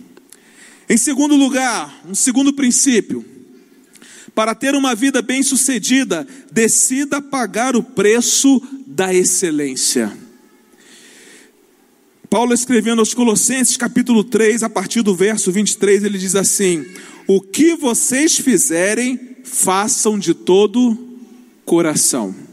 Em 0.87 0.99
segundo 0.99 1.35
lugar, 1.35 2.03
um 2.07 2.15
segundo 2.15 2.53
princípio, 2.53 3.25
para 4.35 4.55
ter 4.55 4.75
uma 4.75 4.95
vida 4.95 5.23
bem-sucedida, 5.23 6.29
decida 6.53 7.23
pagar 7.23 7.75
o 7.77 7.83
preço 7.83 8.61
da 8.87 9.15
excelência. 9.15 10.15
Paulo 12.29 12.53
escrevendo 12.53 12.99
aos 12.99 13.15
Colossenses, 13.15 13.79
capítulo 13.79 14.23
3, 14.23 14.63
a 14.63 14.69
partir 14.69 15.01
do 15.01 15.17
verso 15.17 15.51
23, 15.51 16.05
ele 16.05 16.19
diz 16.19 16.35
assim: 16.35 16.85
O 17.27 17.41
que 17.41 17.75
vocês 17.75 18.37
fizerem, 18.37 19.19
façam 19.45 20.19
de 20.19 20.35
todo 20.35 21.17
coração 21.65 22.46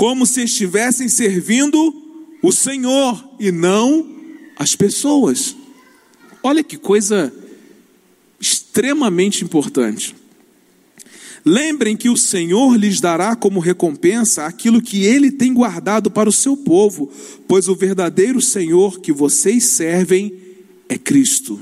como 0.00 0.24
se 0.24 0.42
estivessem 0.42 1.10
servindo 1.10 1.94
o 2.42 2.50
Senhor 2.50 3.22
e 3.38 3.52
não 3.52 4.08
as 4.56 4.74
pessoas. 4.74 5.54
Olha 6.42 6.64
que 6.64 6.78
coisa 6.78 7.30
extremamente 8.40 9.44
importante. 9.44 10.16
Lembrem 11.44 11.98
que 11.98 12.08
o 12.08 12.16
Senhor 12.16 12.76
lhes 12.76 12.98
dará 12.98 13.36
como 13.36 13.60
recompensa 13.60 14.46
aquilo 14.46 14.80
que 14.80 15.04
ele 15.04 15.30
tem 15.30 15.52
guardado 15.52 16.10
para 16.10 16.30
o 16.30 16.32
seu 16.32 16.56
povo, 16.56 17.12
pois 17.46 17.68
o 17.68 17.76
verdadeiro 17.76 18.40
Senhor 18.40 19.00
que 19.02 19.12
vocês 19.12 19.64
servem 19.64 20.32
é 20.88 20.96
Cristo. 20.96 21.60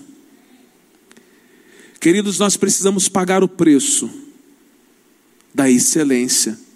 Queridos, 1.98 2.38
nós 2.38 2.56
precisamos 2.56 3.08
pagar 3.08 3.42
o 3.42 3.48
preço 3.48 4.08
da 5.52 5.68
excelência 5.68 6.67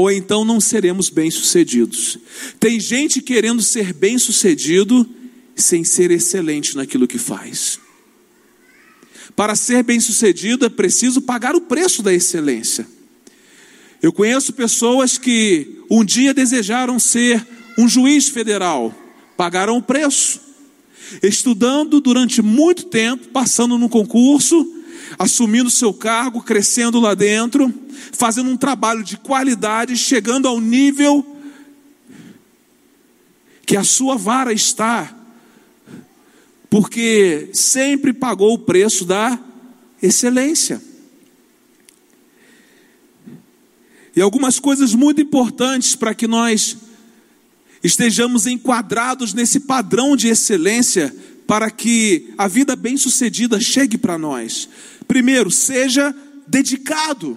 ou 0.00 0.10
então 0.10 0.44
não 0.44 0.60
seremos 0.60 1.10
bem-sucedidos. 1.10 2.18
Tem 2.58 2.80
gente 2.80 3.20
querendo 3.20 3.60
ser 3.60 3.92
bem-sucedido 3.92 5.06
sem 5.54 5.84
ser 5.84 6.10
excelente 6.10 6.74
naquilo 6.74 7.06
que 7.06 7.18
faz. 7.18 7.78
Para 9.36 9.54
ser 9.54 9.82
bem-sucedido 9.82 10.64
é 10.64 10.70
preciso 10.70 11.20
pagar 11.20 11.54
o 11.54 11.60
preço 11.60 12.02
da 12.02 12.12
excelência. 12.12 12.86
Eu 14.02 14.10
conheço 14.12 14.54
pessoas 14.54 15.18
que 15.18 15.82
um 15.90 16.02
dia 16.02 16.32
desejaram 16.32 16.98
ser 16.98 17.46
um 17.76 17.86
juiz 17.86 18.28
federal, 18.28 18.94
pagaram 19.36 19.76
o 19.76 19.82
preço, 19.82 20.40
estudando 21.22 22.00
durante 22.00 22.40
muito 22.40 22.84
tempo, 22.84 23.28
passando 23.28 23.76
no 23.76 23.88
concurso, 23.88 24.79
assumindo 25.18 25.70
seu 25.70 25.92
cargo, 25.92 26.42
crescendo 26.42 27.00
lá 27.00 27.14
dentro, 27.14 27.72
fazendo 28.12 28.50
um 28.50 28.56
trabalho 28.56 29.02
de 29.02 29.16
qualidade, 29.16 29.96
chegando 29.96 30.48
ao 30.48 30.60
nível 30.60 31.36
que 33.66 33.76
a 33.76 33.84
sua 33.84 34.16
vara 34.16 34.52
está, 34.52 35.16
porque 36.68 37.50
sempre 37.52 38.12
pagou 38.12 38.54
o 38.54 38.58
preço 38.58 39.04
da 39.04 39.38
excelência. 40.02 40.82
E 44.14 44.20
algumas 44.20 44.58
coisas 44.58 44.92
muito 44.94 45.20
importantes 45.20 45.94
para 45.94 46.14
que 46.14 46.26
nós 46.26 46.76
estejamos 47.82 48.46
enquadrados 48.46 49.32
nesse 49.32 49.60
padrão 49.60 50.16
de 50.16 50.28
excelência, 50.28 51.14
para 51.46 51.70
que 51.70 52.32
a 52.36 52.46
vida 52.46 52.76
bem-sucedida 52.76 53.60
chegue 53.60 53.96
para 53.96 54.18
nós. 54.18 54.68
Primeiro, 55.10 55.50
seja 55.50 56.14
dedicado. 56.46 57.36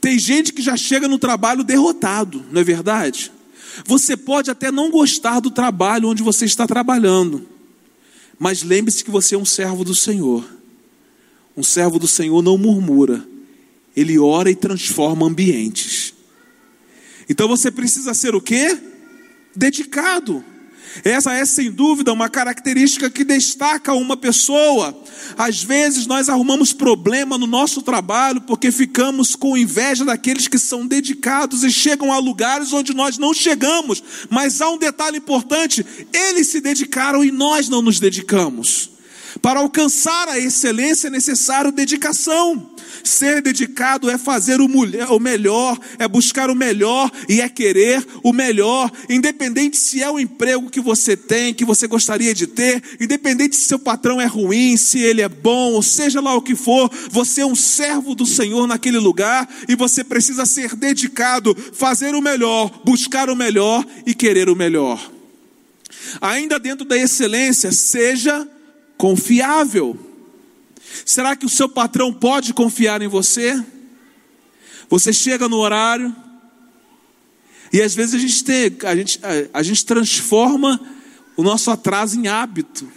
Tem 0.00 0.16
gente 0.16 0.52
que 0.52 0.62
já 0.62 0.76
chega 0.76 1.08
no 1.08 1.18
trabalho 1.18 1.64
derrotado, 1.64 2.46
não 2.52 2.60
é 2.60 2.64
verdade? 2.64 3.32
Você 3.84 4.16
pode 4.16 4.48
até 4.48 4.70
não 4.70 4.88
gostar 4.88 5.40
do 5.40 5.50
trabalho 5.50 6.08
onde 6.08 6.22
você 6.22 6.44
está 6.44 6.64
trabalhando, 6.64 7.48
mas 8.38 8.62
lembre-se 8.62 9.02
que 9.02 9.10
você 9.10 9.34
é 9.34 9.38
um 9.38 9.44
servo 9.44 9.82
do 9.82 9.92
Senhor. 9.92 10.48
Um 11.56 11.64
servo 11.64 11.98
do 11.98 12.06
Senhor 12.06 12.40
não 12.42 12.56
murmura, 12.56 13.26
ele 13.96 14.16
ora 14.16 14.48
e 14.48 14.54
transforma 14.54 15.26
ambientes. 15.26 16.14
Então 17.28 17.48
você 17.48 17.72
precisa 17.72 18.14
ser 18.14 18.36
o 18.36 18.40
quê? 18.40 18.78
Dedicado. 19.52 20.44
Essa 21.04 21.32
é 21.32 21.44
sem 21.44 21.70
dúvida 21.70 22.12
uma 22.12 22.28
característica 22.28 23.10
que 23.10 23.24
destaca 23.24 23.92
uma 23.92 24.16
pessoa. 24.16 24.96
Às 25.36 25.62
vezes 25.62 26.06
nós 26.06 26.28
arrumamos 26.28 26.72
problema 26.72 27.38
no 27.38 27.46
nosso 27.46 27.82
trabalho 27.82 28.40
porque 28.40 28.70
ficamos 28.70 29.34
com 29.34 29.56
inveja 29.56 30.04
daqueles 30.04 30.48
que 30.48 30.58
são 30.58 30.86
dedicados 30.86 31.64
e 31.64 31.70
chegam 31.70 32.12
a 32.12 32.18
lugares 32.18 32.72
onde 32.72 32.94
nós 32.94 33.18
não 33.18 33.34
chegamos. 33.34 34.02
Mas 34.30 34.60
há 34.60 34.70
um 34.70 34.78
detalhe 34.78 35.18
importante: 35.18 35.84
eles 36.12 36.48
se 36.48 36.60
dedicaram 36.60 37.24
e 37.24 37.30
nós 37.30 37.68
não 37.68 37.82
nos 37.82 38.00
dedicamos. 38.00 38.95
Para 39.42 39.60
alcançar 39.60 40.28
a 40.28 40.38
excelência 40.38 41.08
é 41.08 41.10
necessário 41.10 41.72
dedicação. 41.72 42.70
Ser 43.04 43.42
dedicado 43.42 44.10
é 44.10 44.18
fazer 44.18 44.60
o 44.60 45.20
melhor, 45.20 45.78
é 45.98 46.08
buscar 46.08 46.50
o 46.50 46.54
melhor 46.54 47.10
e 47.28 47.40
é 47.40 47.48
querer 47.48 48.04
o 48.22 48.32
melhor, 48.32 48.90
independente 49.08 49.76
se 49.76 50.02
é 50.02 50.10
o 50.10 50.18
emprego 50.18 50.70
que 50.70 50.80
você 50.80 51.16
tem, 51.16 51.54
que 51.54 51.64
você 51.64 51.86
gostaria 51.86 52.34
de 52.34 52.46
ter, 52.46 52.82
independente 53.00 53.56
se 53.56 53.66
seu 53.66 53.78
patrão 53.78 54.20
é 54.20 54.26
ruim, 54.26 54.76
se 54.76 54.98
ele 54.98 55.20
é 55.20 55.28
bom, 55.28 55.72
ou 55.72 55.82
seja 55.82 56.20
lá 56.20 56.34
o 56.34 56.42
que 56.42 56.56
for, 56.56 56.90
você 57.10 57.42
é 57.42 57.46
um 57.46 57.54
servo 57.54 58.14
do 58.14 58.26
Senhor 58.26 58.66
naquele 58.66 58.98
lugar 58.98 59.48
e 59.68 59.76
você 59.76 60.02
precisa 60.02 60.46
ser 60.46 60.74
dedicado, 60.74 61.56
fazer 61.72 62.14
o 62.14 62.22
melhor, 62.22 62.80
buscar 62.84 63.30
o 63.30 63.36
melhor 63.36 63.84
e 64.04 64.14
querer 64.14 64.48
o 64.48 64.56
melhor. 64.56 65.12
Ainda 66.20 66.58
dentro 66.58 66.84
da 66.84 66.96
excelência, 66.96 67.72
seja 67.72 68.48
confiável. 68.96 69.98
Será 71.04 71.36
que 71.36 71.46
o 71.46 71.48
seu 71.48 71.68
patrão 71.68 72.12
pode 72.12 72.54
confiar 72.54 73.02
em 73.02 73.08
você? 73.08 73.62
Você 74.88 75.12
chega 75.12 75.48
no 75.48 75.56
horário 75.56 76.14
e 77.72 77.82
às 77.82 77.94
vezes 77.94 78.14
a 78.14 78.18
gente 78.18 78.44
tem, 78.44 78.76
a 78.84 78.96
gente, 78.96 79.20
a, 79.52 79.62
gente 79.62 79.84
transforma 79.84 80.80
o 81.36 81.42
nosso 81.42 81.70
atraso 81.70 82.18
em 82.18 82.28
hábito, 82.28 82.90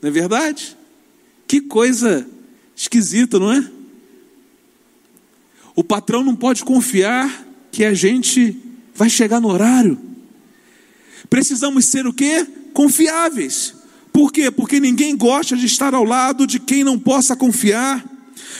não 0.00 0.08
é 0.08 0.12
verdade? 0.12 0.76
Que 1.46 1.60
coisa 1.60 2.26
esquisita, 2.76 3.38
não 3.38 3.52
é? 3.52 3.70
O 5.74 5.82
patrão 5.82 6.22
não 6.22 6.36
pode 6.36 6.62
confiar 6.64 7.46
que 7.72 7.84
a 7.84 7.94
gente 7.94 8.56
vai 8.94 9.10
chegar 9.10 9.40
no 9.40 9.48
horário. 9.48 9.98
Precisamos 11.28 11.86
ser 11.86 12.06
o 12.06 12.12
quê? 12.12 12.46
Confiáveis. 12.72 13.74
Por 14.14 14.30
quê? 14.30 14.48
Porque 14.48 14.78
ninguém 14.78 15.16
gosta 15.16 15.56
de 15.56 15.66
estar 15.66 15.92
ao 15.92 16.04
lado 16.04 16.46
de 16.46 16.60
quem 16.60 16.84
não 16.84 16.96
possa 16.96 17.34
confiar. 17.34 18.08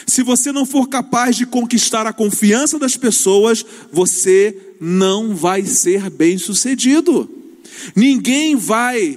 Se 0.05 0.21
você 0.21 0.51
não 0.51 0.67
for 0.67 0.89
capaz 0.89 1.37
de 1.37 1.47
conquistar 1.47 2.09
a 2.09 2.13
confiança 2.13 2.77
das 2.77 2.97
pessoas, 2.97 3.65
você 3.93 4.75
não 4.81 5.33
vai 5.33 5.65
ser 5.65 6.11
bem-sucedido. 6.11 7.31
Ninguém 7.95 8.57
vai 8.57 9.17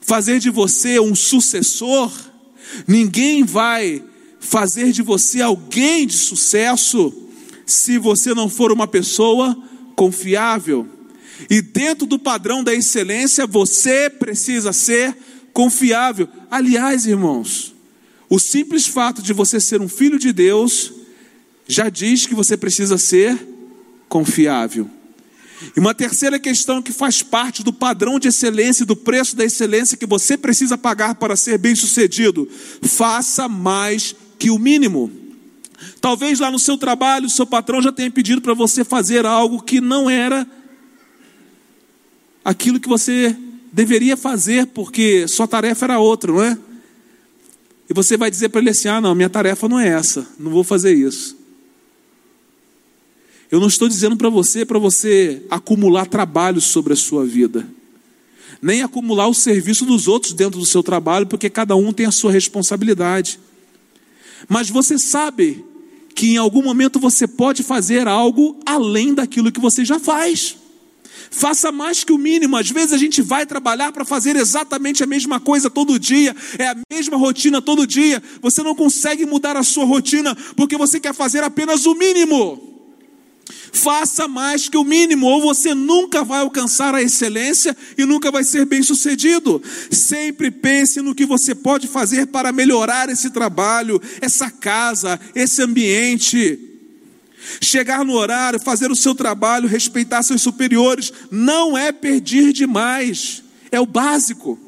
fazer 0.00 0.40
de 0.40 0.48
você 0.48 0.98
um 0.98 1.14
sucessor, 1.14 2.10
ninguém 2.88 3.44
vai 3.44 4.02
fazer 4.40 4.90
de 4.90 5.02
você 5.02 5.42
alguém 5.42 6.06
de 6.06 6.16
sucesso 6.16 7.12
se 7.66 7.98
você 7.98 8.32
não 8.32 8.48
for 8.48 8.72
uma 8.72 8.86
pessoa 8.86 9.54
confiável. 9.94 10.88
Dentro 11.72 12.06
do 12.06 12.18
padrão 12.18 12.64
da 12.64 12.74
excelência, 12.74 13.46
você 13.46 14.10
precisa 14.10 14.72
ser 14.72 15.16
confiável. 15.52 16.28
Aliás, 16.50 17.06
irmãos, 17.06 17.74
o 18.28 18.38
simples 18.38 18.86
fato 18.86 19.22
de 19.22 19.32
você 19.32 19.60
ser 19.60 19.80
um 19.80 19.88
filho 19.88 20.18
de 20.18 20.32
Deus 20.32 20.92
já 21.66 21.88
diz 21.88 22.26
que 22.26 22.34
você 22.34 22.56
precisa 22.56 22.98
ser 22.98 23.38
confiável. 24.08 24.90
E 25.76 25.78
uma 25.78 25.94
terceira 25.94 26.38
questão 26.38 26.80
que 26.80 26.92
faz 26.92 27.22
parte 27.22 27.62
do 27.62 27.72
padrão 27.72 28.18
de 28.18 28.28
excelência, 28.28 28.86
do 28.86 28.96
preço 28.96 29.36
da 29.36 29.44
excelência 29.44 29.96
que 29.96 30.06
você 30.06 30.36
precisa 30.36 30.76
pagar 30.78 31.16
para 31.16 31.36
ser 31.36 31.58
bem-sucedido: 31.58 32.48
faça 32.82 33.48
mais 33.48 34.14
que 34.38 34.50
o 34.50 34.58
mínimo. 34.58 35.12
Talvez 36.00 36.40
lá 36.40 36.50
no 36.50 36.58
seu 36.58 36.76
trabalho, 36.76 37.26
o 37.26 37.30
seu 37.30 37.46
patrão 37.46 37.80
já 37.80 37.92
tenha 37.92 38.10
pedido 38.10 38.40
para 38.40 38.54
você 38.54 38.82
fazer 38.82 39.26
algo 39.26 39.62
que 39.62 39.80
não 39.80 40.08
era 40.08 40.46
aquilo 42.44 42.80
que 42.80 42.88
você 42.88 43.36
deveria 43.72 44.16
fazer, 44.16 44.66
porque 44.66 45.26
sua 45.28 45.46
tarefa 45.46 45.86
era 45.86 45.98
outra, 45.98 46.32
não 46.32 46.42
é? 46.42 46.58
E 47.88 47.94
você 47.94 48.16
vai 48.16 48.30
dizer 48.30 48.48
para 48.48 48.60
ele 48.60 48.70
assim: 48.70 48.88
ah, 48.88 49.00
não, 49.00 49.14
minha 49.14 49.28
tarefa 49.28 49.68
não 49.68 49.78
é 49.78 49.88
essa, 49.88 50.26
não 50.38 50.50
vou 50.50 50.64
fazer 50.64 50.94
isso. 50.94 51.36
Eu 53.50 53.58
não 53.58 53.66
estou 53.66 53.88
dizendo 53.88 54.16
para 54.16 54.28
você 54.28 54.64
para 54.64 54.78
você 54.78 55.42
acumular 55.50 56.06
trabalho 56.06 56.60
sobre 56.60 56.92
a 56.92 56.96
sua 56.96 57.26
vida, 57.26 57.66
nem 58.62 58.82
acumular 58.82 59.26
o 59.26 59.34
serviço 59.34 59.84
dos 59.84 60.06
outros 60.06 60.32
dentro 60.32 60.60
do 60.60 60.66
seu 60.66 60.84
trabalho, 60.84 61.26
porque 61.26 61.50
cada 61.50 61.74
um 61.74 61.92
tem 61.92 62.06
a 62.06 62.12
sua 62.12 62.30
responsabilidade. 62.30 63.40
Mas 64.48 64.70
você 64.70 64.98
sabe 64.98 65.64
que 66.14 66.34
em 66.34 66.36
algum 66.36 66.62
momento 66.62 67.00
você 67.00 67.26
pode 67.26 67.64
fazer 67.64 68.06
algo 68.06 68.56
além 68.64 69.14
daquilo 69.14 69.50
que 69.50 69.60
você 69.60 69.84
já 69.84 69.98
faz. 69.98 70.59
Faça 71.30 71.70
mais 71.70 72.02
que 72.02 72.12
o 72.12 72.18
mínimo. 72.18 72.56
Às 72.56 72.70
vezes 72.70 72.92
a 72.92 72.98
gente 72.98 73.22
vai 73.22 73.46
trabalhar 73.46 73.92
para 73.92 74.04
fazer 74.04 74.36
exatamente 74.36 75.02
a 75.02 75.06
mesma 75.06 75.38
coisa 75.38 75.70
todo 75.70 75.98
dia, 75.98 76.34
é 76.58 76.68
a 76.68 76.76
mesma 76.90 77.16
rotina 77.16 77.62
todo 77.62 77.86
dia. 77.86 78.22
Você 78.42 78.62
não 78.62 78.74
consegue 78.74 79.24
mudar 79.24 79.56
a 79.56 79.62
sua 79.62 79.84
rotina 79.84 80.36
porque 80.56 80.76
você 80.76 80.98
quer 80.98 81.14
fazer 81.14 81.44
apenas 81.44 81.86
o 81.86 81.94
mínimo. 81.94 82.70
Faça 83.72 84.28
mais 84.28 84.68
que 84.68 84.76
o 84.76 84.84
mínimo, 84.84 85.26
ou 85.26 85.40
você 85.40 85.74
nunca 85.74 86.24
vai 86.24 86.40
alcançar 86.40 86.94
a 86.94 87.02
excelência 87.02 87.76
e 87.96 88.04
nunca 88.04 88.30
vai 88.30 88.44
ser 88.44 88.64
bem 88.64 88.82
sucedido. 88.82 89.62
Sempre 89.90 90.50
pense 90.50 91.00
no 91.00 91.14
que 91.14 91.24
você 91.24 91.54
pode 91.54 91.86
fazer 91.86 92.26
para 92.26 92.52
melhorar 92.52 93.08
esse 93.08 93.30
trabalho, 93.30 94.00
essa 94.20 94.50
casa, 94.50 95.18
esse 95.34 95.62
ambiente. 95.62 96.69
Chegar 97.60 98.04
no 98.04 98.14
horário, 98.14 98.60
fazer 98.60 98.90
o 98.90 98.96
seu 98.96 99.14
trabalho, 99.14 99.68
respeitar 99.68 100.22
seus 100.22 100.42
superiores, 100.42 101.12
não 101.30 101.76
é 101.76 101.90
pedir 101.92 102.52
demais, 102.52 103.42
é 103.70 103.80
o 103.80 103.86
básico. 103.86 104.58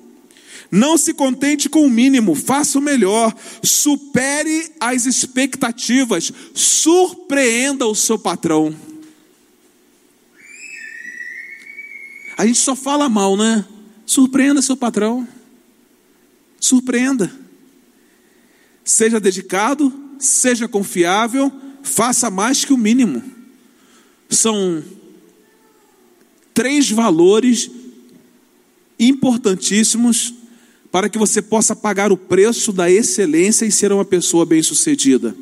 Não 0.71 0.97
se 0.97 1.13
contente 1.13 1.69
com 1.69 1.85
o 1.85 1.91
mínimo, 1.91 2.35
faça 2.35 2.79
o 2.79 2.83
melhor, 2.83 3.35
supere 3.63 4.73
as 4.81 5.05
expectativas, 5.05 6.33
surpreenda 6.55 7.87
o 7.87 7.95
seu 7.95 8.19
patrão. 8.19 8.75
A 12.39 12.47
gente 12.47 12.59
só 12.59 12.75
fala 12.75 13.09
mal, 13.09 13.37
né? 13.37 13.67
Surpreenda 14.07 14.63
seu 14.63 14.77
patrão. 14.77 15.29
Surpreenda. 16.59 17.31
Seja 18.85 19.21
dedicado, 19.21 19.93
seja 20.19 20.67
confiável, 20.67 21.53
faça 21.83 22.31
mais 22.31 22.64
que 22.64 22.73
o 22.73 22.79
mínimo. 22.79 23.23
São 24.31 24.83
três 26.55 26.90
valores 26.90 27.71
importantíssimos 28.99 30.35
para 30.90 31.09
que 31.09 31.18
você 31.18 31.40
possa 31.40 31.75
pagar 31.75 32.12
o 32.12 32.16
preço 32.16 32.73
da 32.73 32.90
excelência 32.90 33.64
e 33.64 33.73
ser 33.73 33.92
uma 33.92 34.05
pessoa 34.05 34.45
bem-sucedida. 34.45 35.35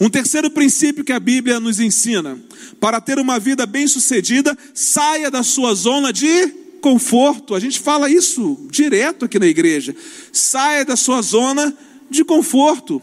Um 0.00 0.08
terceiro 0.08 0.50
princípio 0.50 1.04
que 1.04 1.12
a 1.12 1.20
Bíblia 1.20 1.60
nos 1.60 1.78
ensina: 1.80 2.38
para 2.80 3.00
ter 3.00 3.18
uma 3.18 3.38
vida 3.38 3.66
bem-sucedida, 3.66 4.56
saia 4.74 5.30
da 5.30 5.42
sua 5.42 5.74
zona 5.74 6.12
de 6.12 6.48
conforto. 6.80 7.54
A 7.54 7.60
gente 7.60 7.78
fala 7.78 8.10
isso 8.10 8.66
direto 8.70 9.24
aqui 9.24 9.38
na 9.38 9.46
igreja. 9.46 9.94
Saia 10.32 10.84
da 10.84 10.96
sua 10.96 11.20
zona 11.20 11.76
de 12.10 12.24
conforto. 12.24 13.02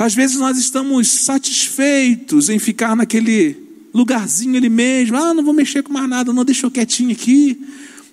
Às 0.00 0.14
vezes 0.14 0.38
nós 0.38 0.56
estamos 0.56 1.08
satisfeitos 1.08 2.48
em 2.48 2.58
ficar 2.58 2.96
naquele 2.96 3.54
lugarzinho 3.92 4.56
ali 4.56 4.70
mesmo. 4.70 5.14
Ah, 5.18 5.34
não 5.34 5.44
vou 5.44 5.52
mexer 5.52 5.82
com 5.82 5.92
mais 5.92 6.08
nada, 6.08 6.32
não, 6.32 6.42
deixa 6.42 6.64
eu 6.64 6.70
quietinho 6.70 7.12
aqui. 7.12 7.60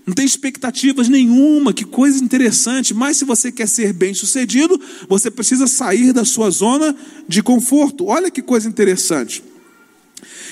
Não 0.06 0.14
tem 0.14 0.26
expectativas 0.26 1.08
nenhuma, 1.08 1.72
que 1.72 1.86
coisa 1.86 2.22
interessante. 2.22 2.94
Mas 2.94 3.16
se 3.16 3.24
você 3.24 3.54
quer 3.54 3.70
ser 3.70 3.94
bem 3.94 4.14
sucedido, 4.14 4.78
você 5.08 5.32
precisa 5.32 5.66
sair 5.66 6.12
da 6.12 6.26
sua 6.26 6.50
zona 6.50 6.94
de 7.26 7.42
conforto. 7.42 8.08
Olha 8.08 8.30
que 8.30 8.42
coisa 8.42 8.68
interessante. 8.68 9.42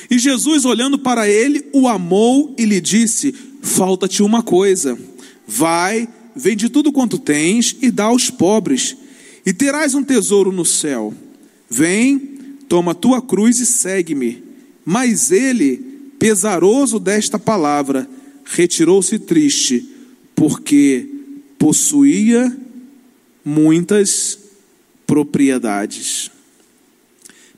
E 0.10 0.18
Jesus, 0.18 0.64
olhando 0.64 0.98
para 0.98 1.28
ele, 1.28 1.66
o 1.74 1.90
amou 1.90 2.56
e 2.58 2.64
lhe 2.64 2.80
disse: 2.80 3.36
Falta-te 3.62 4.24
uma 4.24 4.42
coisa. 4.42 4.98
Vai, 5.46 6.08
vende 6.34 6.70
tudo 6.70 6.94
quanto 6.94 7.20
tens 7.20 7.76
e 7.82 7.92
dá 7.92 8.06
aos 8.06 8.30
pobres, 8.30 8.96
e 9.46 9.52
terás 9.52 9.94
um 9.94 10.02
tesouro 10.02 10.50
no 10.50 10.64
céu. 10.64 11.14
Vem, 11.76 12.18
toma 12.70 12.96
tua 12.96 13.22
cruz 13.22 13.60
e 13.60 13.66
segue-me. 13.66 14.42
Mas 14.86 15.30
ele, 15.30 15.76
pesaroso 16.18 17.02
desta 17.02 17.38
palavra, 17.38 18.10
retirou-se 18.46 19.20
triste, 19.20 19.86
porque 20.34 21.06
possuía 21.60 22.58
muitas 23.44 24.40
propriedades. 25.06 26.32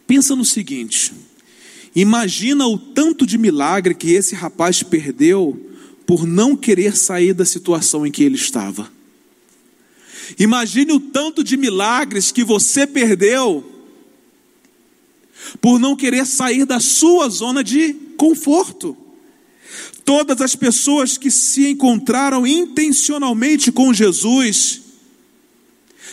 Pensa 0.08 0.36
no 0.36 0.43
seguinte: 0.43 1.13
imagina 1.95 2.65
o 2.65 2.75
tanto 2.75 3.23
de 3.23 3.38
milagre 3.38 3.93
que 3.93 4.13
esse 4.13 4.34
rapaz 4.34 4.82
perdeu 4.82 5.63
por 6.08 6.25
não 6.25 6.56
querer 6.56 6.97
sair 6.97 7.36
da 7.36 7.45
situação 7.45 8.08
em 8.08 8.12
que 8.12 8.23
ele 8.23 8.36
estava. 8.36 8.91
Imagine 10.39 10.93
o 10.93 10.99
tanto 10.99 11.43
de 11.43 11.56
milagres 11.56 12.32
que 12.32 12.43
você 12.43 12.88
perdeu 12.88 13.76
por 15.62 15.79
não 15.79 15.95
querer 15.95 16.25
sair 16.25 16.65
da 16.65 16.79
sua 16.79 17.29
zona 17.29 17.63
de 17.63 17.93
conforto. 18.17 18.95
Todas 20.03 20.41
as 20.41 20.55
pessoas 20.55 21.17
que 21.17 21.29
se 21.29 21.67
encontraram 21.69 22.47
intencionalmente 22.47 23.71
com 23.71 23.93
Jesus 23.93 24.81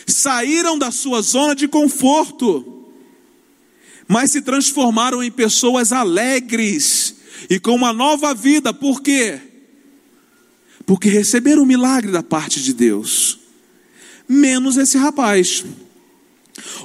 saíram 0.05 0.77
da 0.77 0.91
sua 0.91 1.21
zona 1.21 1.55
de 1.55 1.67
conforto, 1.67 2.85
mas 4.07 4.31
se 4.31 4.41
transformaram 4.41 5.23
em 5.23 5.31
pessoas 5.31 5.91
alegres 5.91 7.15
e 7.49 7.59
com 7.59 7.73
uma 7.73 7.93
nova 7.93 8.33
vida, 8.33 8.73
por 8.73 9.01
quê? 9.01 9.39
Porque 10.85 11.09
receberam 11.09 11.63
um 11.63 11.65
milagre 11.65 12.11
da 12.11 12.21
parte 12.21 12.61
de 12.61 12.73
Deus, 12.73 13.39
menos 14.27 14.77
esse 14.77 14.97
rapaz. 14.97 15.63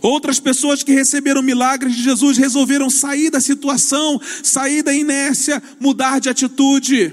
Outras 0.03 0.41
pessoas 0.41 0.83
que 0.83 0.93
receberam 0.93 1.43
milagres 1.43 1.95
de 1.95 2.03
Jesus 2.03 2.37
resolveram 2.37 2.91
sair 2.91 3.31
da 3.31 3.41
situação, 3.41 4.21
sair 4.43 4.83
da 4.83 4.93
inércia, 4.93 5.63
mudar 5.79 6.19
de 6.19 6.29
atitude. 6.29 7.13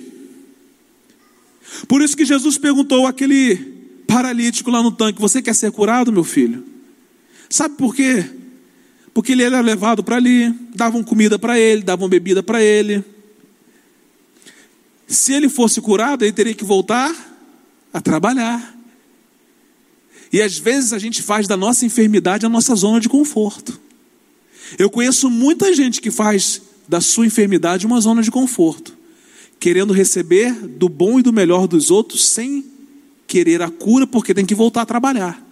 Por 1.88 2.02
isso 2.02 2.18
que 2.18 2.26
Jesus 2.26 2.58
perguntou 2.58 3.06
àquele 3.06 3.56
paralítico 4.08 4.72
lá 4.72 4.82
no 4.82 4.92
tanque: 4.92 5.22
Você 5.22 5.42
quer 5.42 5.54
ser 5.54 5.72
curado, 5.72 6.12
meu 6.12 6.24
filho? 6.24 6.64
Sabe 7.50 7.76
por 7.76 7.94
quê? 7.94 8.26
Porque 9.14 9.32
ele 9.32 9.44
era 9.44 9.62
levado 9.62 10.04
para 10.04 10.16
ali, 10.16 10.54
davam 10.76 11.04
comida 11.04 11.38
para 11.38 11.60
ele, 11.60 11.82
davam 11.82 12.10
bebida 12.10 12.42
para 12.42 12.62
ele. 12.62 13.04
Se 15.08 15.34
ele 15.34 15.48
fosse 15.48 15.80
curado, 15.80 16.24
ele 16.24 16.34
teria 16.34 16.54
que 16.54 16.66
voltar 16.66 17.14
a 17.94 18.02
trabalhar. 18.02 18.77
E 20.32 20.42
às 20.42 20.58
vezes 20.58 20.94
a 20.94 21.00
gente 21.00 21.22
faz 21.22 21.48
da 21.48 21.56
nossa 21.56 21.86
enfermidade 21.86 22.46
a 22.46 22.50
nossa 22.50 22.76
zona 22.76 23.00
de 23.00 23.08
conforto. 23.08 23.80
Eu 24.78 24.90
conheço 24.90 25.30
muita 25.30 25.74
gente 25.74 26.02
que 26.02 26.12
faz 26.12 26.62
da 26.88 27.00
sua 27.00 27.26
enfermidade 27.26 27.86
uma 27.86 28.02
zona 28.02 28.22
de 28.22 28.32
conforto, 28.32 28.98
querendo 29.60 29.94
receber 29.94 30.54
do 30.54 30.90
bom 30.90 31.20
e 31.20 31.24
do 31.24 31.32
melhor 31.32 31.68
dos 31.68 31.92
outros 31.92 32.28
sem 32.28 32.66
querer 33.26 33.62
a 33.62 33.70
cura, 33.70 34.08
porque 34.08 34.34
tem 34.34 34.46
que 34.46 34.56
voltar 34.56 34.82
a 34.82 34.86
trabalhar. 34.86 35.46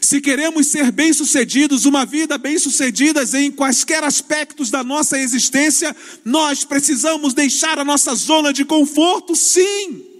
Se 0.00 0.20
queremos 0.20 0.68
ser 0.68 0.92
bem-sucedidos, 0.92 1.84
uma 1.84 2.06
vida 2.06 2.38
bem-sucedida 2.38 3.22
em 3.38 3.50
quaisquer 3.50 4.04
aspectos 4.04 4.70
da 4.70 4.84
nossa 4.84 5.18
existência, 5.18 5.94
nós 6.24 6.64
precisamos 6.64 7.34
deixar 7.34 7.78
a 7.78 7.84
nossa 7.84 8.14
zona 8.14 8.52
de 8.52 8.64
conforto, 8.64 9.34
sim 9.34 10.11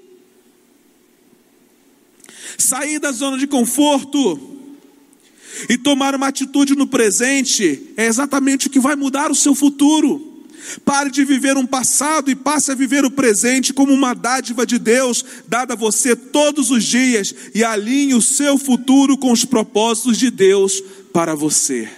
sair 2.58 2.98
da 2.98 3.12
zona 3.12 3.38
de 3.38 3.46
conforto 3.46 4.52
e 5.68 5.76
tomar 5.76 6.14
uma 6.14 6.28
atitude 6.28 6.74
no 6.74 6.86
presente 6.86 7.92
é 7.96 8.06
exatamente 8.06 8.66
o 8.66 8.70
que 8.70 8.80
vai 8.80 8.96
mudar 8.96 9.30
o 9.30 9.34
seu 9.34 9.54
futuro. 9.54 10.30
Pare 10.84 11.10
de 11.10 11.24
viver 11.24 11.56
um 11.56 11.66
passado 11.66 12.30
e 12.30 12.36
passe 12.36 12.70
a 12.70 12.74
viver 12.74 13.04
o 13.04 13.10
presente 13.10 13.72
como 13.72 13.92
uma 13.92 14.14
dádiva 14.14 14.64
de 14.64 14.78
Deus 14.78 15.24
dada 15.48 15.74
a 15.74 15.76
você 15.76 16.14
todos 16.14 16.70
os 16.70 16.84
dias 16.84 17.34
e 17.54 17.64
alinhe 17.64 18.14
o 18.14 18.22
seu 18.22 18.56
futuro 18.56 19.18
com 19.18 19.32
os 19.32 19.44
propósitos 19.44 20.16
de 20.16 20.30
Deus 20.30 20.82
para 21.12 21.34
você. 21.34 21.88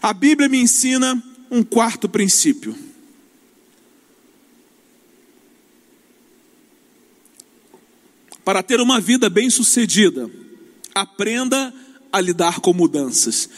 A 0.00 0.12
Bíblia 0.12 0.48
me 0.48 0.58
ensina 0.58 1.22
um 1.50 1.62
quarto 1.62 2.08
princípio. 2.08 2.76
Para 8.44 8.62
ter 8.62 8.80
uma 8.80 9.00
vida 9.00 9.30
bem-sucedida, 9.30 10.30
aprenda 10.94 11.72
a 12.12 12.20
lidar 12.20 12.60
com 12.60 12.72
mudanças. 12.72 13.48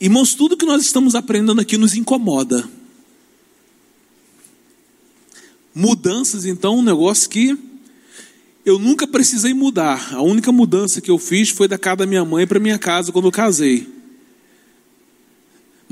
Irmãos, 0.00 0.34
tudo 0.34 0.56
que 0.56 0.66
nós 0.66 0.82
estamos 0.82 1.14
aprendendo 1.14 1.60
aqui 1.60 1.76
nos 1.78 1.94
incomoda. 1.94 2.68
Mudanças, 5.74 6.44
então, 6.44 6.78
um 6.78 6.82
negócio 6.82 7.30
que 7.30 7.56
eu 8.64 8.78
nunca 8.78 9.06
precisei 9.06 9.54
mudar. 9.54 10.14
A 10.14 10.22
única 10.22 10.52
mudança 10.52 11.00
que 11.00 11.10
eu 11.10 11.18
fiz 11.18 11.48
foi 11.48 11.66
da 11.66 11.78
casa 11.78 11.96
da 11.96 12.06
minha 12.06 12.24
mãe 12.24 12.46
para 12.46 12.60
minha 12.60 12.78
casa 12.78 13.10
quando 13.10 13.26
eu 13.26 13.32
casei. 13.32 14.01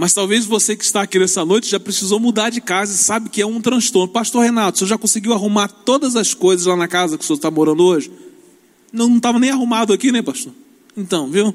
Mas 0.00 0.14
talvez 0.14 0.46
você 0.46 0.74
que 0.74 0.82
está 0.82 1.02
aqui 1.02 1.18
nessa 1.18 1.44
noite 1.44 1.68
já 1.68 1.78
precisou 1.78 2.18
mudar 2.18 2.48
de 2.48 2.62
casa 2.62 2.94
e 2.94 2.96
sabe 2.96 3.28
que 3.28 3.42
é 3.42 3.46
um 3.46 3.60
transtorno. 3.60 4.10
Pastor 4.10 4.42
Renato, 4.42 4.76
o 4.76 4.78
senhor 4.78 4.88
já 4.88 4.96
conseguiu 4.96 5.34
arrumar 5.34 5.68
todas 5.68 6.16
as 6.16 6.32
coisas 6.32 6.64
lá 6.64 6.74
na 6.74 6.88
casa 6.88 7.18
que 7.18 7.24
o 7.24 7.26
senhor 7.26 7.36
está 7.36 7.50
morando 7.50 7.84
hoje? 7.84 8.10
Não 8.90 9.14
estava 9.18 9.38
nem 9.38 9.50
arrumado 9.50 9.92
aqui, 9.92 10.10
né, 10.10 10.22
pastor? 10.22 10.54
Então, 10.96 11.28
viu? 11.30 11.54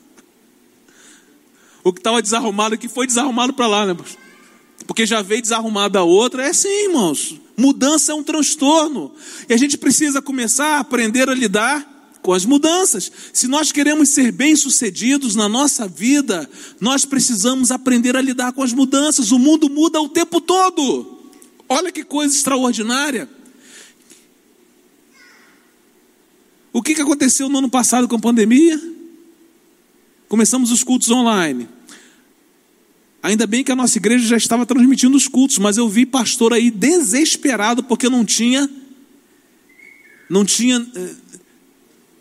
o 1.84 1.92
que 1.92 2.00
estava 2.00 2.22
desarrumado 2.22 2.74
aqui 2.74 2.88
foi 2.88 3.06
desarrumado 3.06 3.52
para 3.52 3.66
lá, 3.66 3.84
né, 3.84 3.92
pastor? 3.92 4.18
Porque 4.86 5.04
já 5.04 5.20
veio 5.20 5.42
desarrumado 5.42 5.98
a 5.98 6.02
outra. 6.04 6.46
É 6.46 6.48
assim, 6.48 6.84
irmãos. 6.84 7.38
Mudança 7.54 8.12
é 8.12 8.14
um 8.14 8.22
transtorno. 8.22 9.12
E 9.46 9.52
a 9.52 9.58
gente 9.58 9.76
precisa 9.76 10.22
começar 10.22 10.78
a 10.78 10.80
aprender 10.80 11.28
a 11.28 11.34
lidar 11.34 11.86
com 12.22 12.32
as 12.32 12.46
mudanças. 12.46 13.10
Se 13.32 13.48
nós 13.48 13.72
queremos 13.72 14.10
ser 14.10 14.30
bem-sucedidos 14.30 15.34
na 15.34 15.48
nossa 15.48 15.88
vida, 15.88 16.48
nós 16.80 17.04
precisamos 17.04 17.70
aprender 17.70 18.16
a 18.16 18.22
lidar 18.22 18.52
com 18.52 18.62
as 18.62 18.72
mudanças. 18.72 19.32
O 19.32 19.38
mundo 19.38 19.68
muda 19.68 20.00
o 20.00 20.08
tempo 20.08 20.40
todo. 20.40 21.18
Olha 21.68 21.90
que 21.90 22.04
coisa 22.04 22.34
extraordinária. 22.34 23.28
O 26.72 26.80
que 26.80 26.92
aconteceu 26.92 27.48
no 27.48 27.58
ano 27.58 27.68
passado 27.68 28.08
com 28.08 28.16
a 28.16 28.20
pandemia? 28.20 28.80
Começamos 30.28 30.70
os 30.70 30.82
cultos 30.82 31.10
online. 31.10 31.68
Ainda 33.22 33.46
bem 33.46 33.62
que 33.62 33.70
a 33.70 33.76
nossa 33.76 33.98
igreja 33.98 34.26
já 34.26 34.36
estava 34.36 34.64
transmitindo 34.64 35.16
os 35.16 35.28
cultos, 35.28 35.58
mas 35.58 35.76
eu 35.76 35.88
vi 35.88 36.06
pastor 36.06 36.52
aí 36.52 36.70
desesperado 36.70 37.82
porque 37.84 38.08
não 38.08 38.24
tinha 38.24 38.68
não 40.28 40.46
tinha 40.46 40.84
eh, 40.94 41.14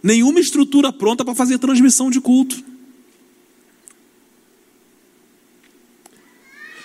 nenhuma 0.01 0.39
estrutura 0.39 0.91
pronta 0.91 1.23
para 1.23 1.35
fazer 1.35 1.57
transmissão 1.57 2.09
de 2.09 2.19
culto. 2.19 2.63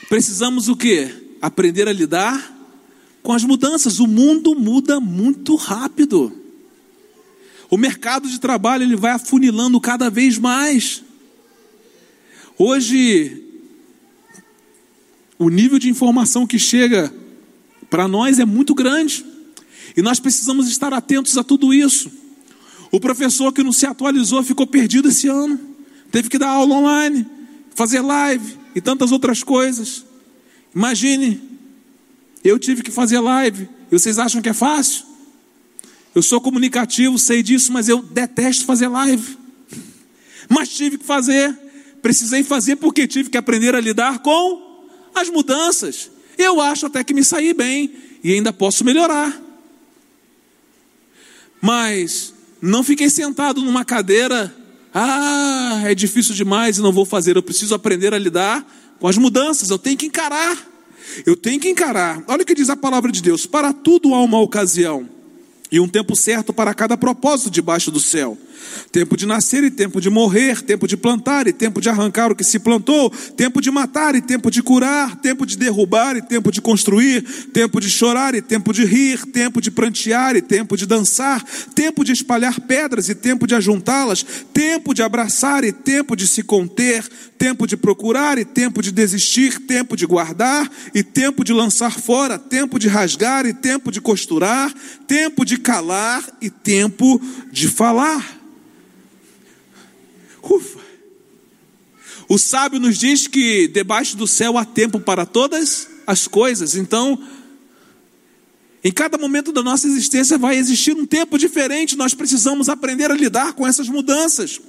Precisamos 0.08 0.68
o 0.68 0.76
que? 0.76 1.36
Aprender 1.40 1.88
a 1.88 1.92
lidar 1.92 2.54
com 3.22 3.32
as 3.32 3.44
mudanças. 3.44 3.98
O 3.98 4.06
mundo 4.06 4.54
muda 4.54 5.00
muito 5.00 5.56
rápido. 5.56 6.32
O 7.68 7.76
mercado 7.76 8.28
de 8.28 8.38
trabalho 8.38 8.84
ele 8.84 8.96
vai 8.96 9.12
afunilando 9.12 9.80
cada 9.80 10.08
vez 10.08 10.38
mais. 10.38 11.02
Hoje, 12.56 13.42
o 15.38 15.48
nível 15.48 15.78
de 15.78 15.88
informação 15.88 16.46
que 16.46 16.58
chega 16.58 17.12
para 17.90 18.06
nós 18.06 18.38
é 18.38 18.44
muito 18.44 18.74
grande. 18.74 19.24
E 19.96 20.02
nós 20.02 20.20
precisamos 20.20 20.68
estar 20.68 20.92
atentos 20.92 21.36
a 21.36 21.42
tudo 21.42 21.74
isso. 21.74 22.10
O 22.96 23.00
professor 23.00 23.52
que 23.52 23.62
não 23.62 23.72
se 23.72 23.84
atualizou 23.84 24.42
ficou 24.42 24.66
perdido 24.66 25.10
esse 25.10 25.28
ano. 25.28 25.60
Teve 26.10 26.30
que 26.30 26.38
dar 26.38 26.48
aula 26.48 26.76
online, 26.76 27.26
fazer 27.74 28.00
live 28.00 28.56
e 28.74 28.80
tantas 28.80 29.12
outras 29.12 29.42
coisas. 29.42 30.02
Imagine, 30.74 31.38
eu 32.42 32.58
tive 32.58 32.82
que 32.82 32.90
fazer 32.90 33.20
live. 33.20 33.68
E 33.92 33.98
vocês 33.98 34.18
acham 34.18 34.40
que 34.40 34.48
é 34.48 34.54
fácil? 34.54 35.04
Eu 36.14 36.22
sou 36.22 36.40
comunicativo, 36.40 37.18
sei 37.18 37.42
disso, 37.42 37.70
mas 37.70 37.86
eu 37.86 38.00
detesto 38.00 38.64
fazer 38.64 38.88
live. 38.88 39.36
Mas 40.48 40.70
tive 40.70 40.96
que 40.96 41.04
fazer. 41.04 41.54
Precisei 42.00 42.42
fazer 42.42 42.76
porque 42.76 43.06
tive 43.06 43.28
que 43.28 43.36
aprender 43.36 43.74
a 43.74 43.80
lidar 43.80 44.20
com 44.20 44.88
as 45.14 45.28
mudanças. 45.28 46.10
Eu 46.38 46.62
acho 46.62 46.86
até 46.86 47.04
que 47.04 47.12
me 47.12 47.22
saí 47.22 47.52
bem 47.52 47.92
e 48.24 48.32
ainda 48.32 48.54
posso 48.54 48.86
melhorar. 48.86 49.38
Mas 51.60 52.32
não 52.66 52.82
fiquei 52.82 53.08
sentado 53.08 53.60
numa 53.62 53.84
cadeira, 53.84 54.54
ah, 54.92 55.82
é 55.84 55.94
difícil 55.94 56.34
demais 56.34 56.78
e 56.78 56.82
não 56.82 56.92
vou 56.92 57.04
fazer. 57.04 57.36
Eu 57.36 57.42
preciso 57.42 57.74
aprender 57.74 58.14
a 58.14 58.18
lidar 58.18 58.66
com 58.98 59.06
as 59.06 59.16
mudanças, 59.18 59.70
eu 59.70 59.78
tenho 59.78 59.96
que 59.96 60.06
encarar. 60.06 60.56
Eu 61.24 61.36
tenho 61.36 61.60
que 61.60 61.68
encarar. 61.68 62.22
Olha 62.26 62.42
o 62.42 62.46
que 62.46 62.54
diz 62.54 62.68
a 62.68 62.76
palavra 62.76 63.12
de 63.12 63.22
Deus: 63.22 63.46
para 63.46 63.72
tudo 63.72 64.14
há 64.14 64.22
uma 64.22 64.40
ocasião 64.40 65.15
e 65.70 65.80
um 65.80 65.88
tempo 65.88 66.14
certo 66.14 66.52
para 66.52 66.74
cada 66.74 66.96
propósito 66.96 67.50
debaixo 67.50 67.90
do 67.90 68.00
céu. 68.00 68.38
Tempo 68.90 69.16
de 69.16 69.26
nascer 69.26 69.64
e 69.64 69.70
tempo 69.70 70.00
de 70.00 70.08
morrer, 70.08 70.62
tempo 70.62 70.86
de 70.86 70.96
plantar 70.96 71.46
e 71.46 71.52
tempo 71.52 71.80
de 71.80 71.88
arrancar 71.88 72.32
o 72.32 72.36
que 72.36 72.44
se 72.44 72.58
plantou, 72.58 73.10
tempo 73.36 73.60
de 73.60 73.70
matar 73.70 74.14
e 74.14 74.20
tempo 74.20 74.50
de 74.50 74.62
curar, 74.62 75.16
tempo 75.16 75.44
de 75.44 75.56
derrubar 75.56 76.16
e 76.16 76.22
tempo 76.22 76.50
de 76.50 76.60
construir, 76.60 77.22
tempo 77.52 77.80
de 77.80 77.90
chorar 77.90 78.34
e 78.34 78.42
tempo 78.42 78.72
de 78.72 78.84
rir, 78.84 79.24
tempo 79.26 79.60
de 79.60 79.70
prantear 79.70 80.36
e 80.36 80.42
tempo 80.42 80.76
de 80.76 80.86
dançar, 80.86 81.44
tempo 81.74 82.04
de 82.04 82.12
espalhar 82.12 82.60
pedras 82.60 83.08
e 83.08 83.14
tempo 83.14 83.46
de 83.46 83.54
ajuntá-las, 83.54 84.24
tempo 84.52 84.94
de 84.94 85.02
abraçar 85.02 85.64
e 85.64 85.72
tempo 85.72 86.16
de 86.16 86.26
se 86.26 86.42
conter, 86.42 87.06
tempo 87.36 87.66
de 87.66 87.76
procurar 87.76 88.38
e 88.38 88.44
tempo 88.44 88.82
de 88.82 88.90
desistir, 88.90 89.60
tempo 89.66 89.96
de 89.96 90.06
guardar 90.06 90.70
e 90.94 91.02
tempo 91.02 91.44
de 91.44 91.52
lançar 91.52 91.98
fora, 92.00 92.38
tempo 92.38 92.78
de 92.78 92.88
rasgar 92.88 93.46
e 93.46 93.52
tempo 93.52 93.90
de 93.92 94.00
costurar, 94.00 94.72
tempo 95.06 95.44
de 95.44 95.55
calar 95.56 96.24
e 96.40 96.50
tempo 96.50 97.20
de 97.50 97.68
falar. 97.68 98.38
Ufa. 100.42 100.80
O 102.28 102.38
sábio 102.38 102.80
nos 102.80 102.98
diz 102.98 103.26
que 103.26 103.68
debaixo 103.68 104.16
do 104.16 104.26
céu 104.26 104.58
há 104.58 104.64
tempo 104.64 104.98
para 104.98 105.24
todas 105.24 105.88
as 106.06 106.26
coisas. 106.26 106.74
Então, 106.74 107.22
em 108.82 108.92
cada 108.92 109.18
momento 109.18 109.52
da 109.52 109.62
nossa 109.62 109.86
existência 109.86 110.38
vai 110.38 110.56
existir 110.56 110.94
um 110.96 111.06
tempo 111.06 111.38
diferente. 111.38 111.96
Nós 111.96 112.14
precisamos 112.14 112.68
aprender 112.68 113.10
a 113.10 113.14
lidar 113.14 113.52
com 113.52 113.66
essas 113.66 113.88
mudanças. 113.88 114.60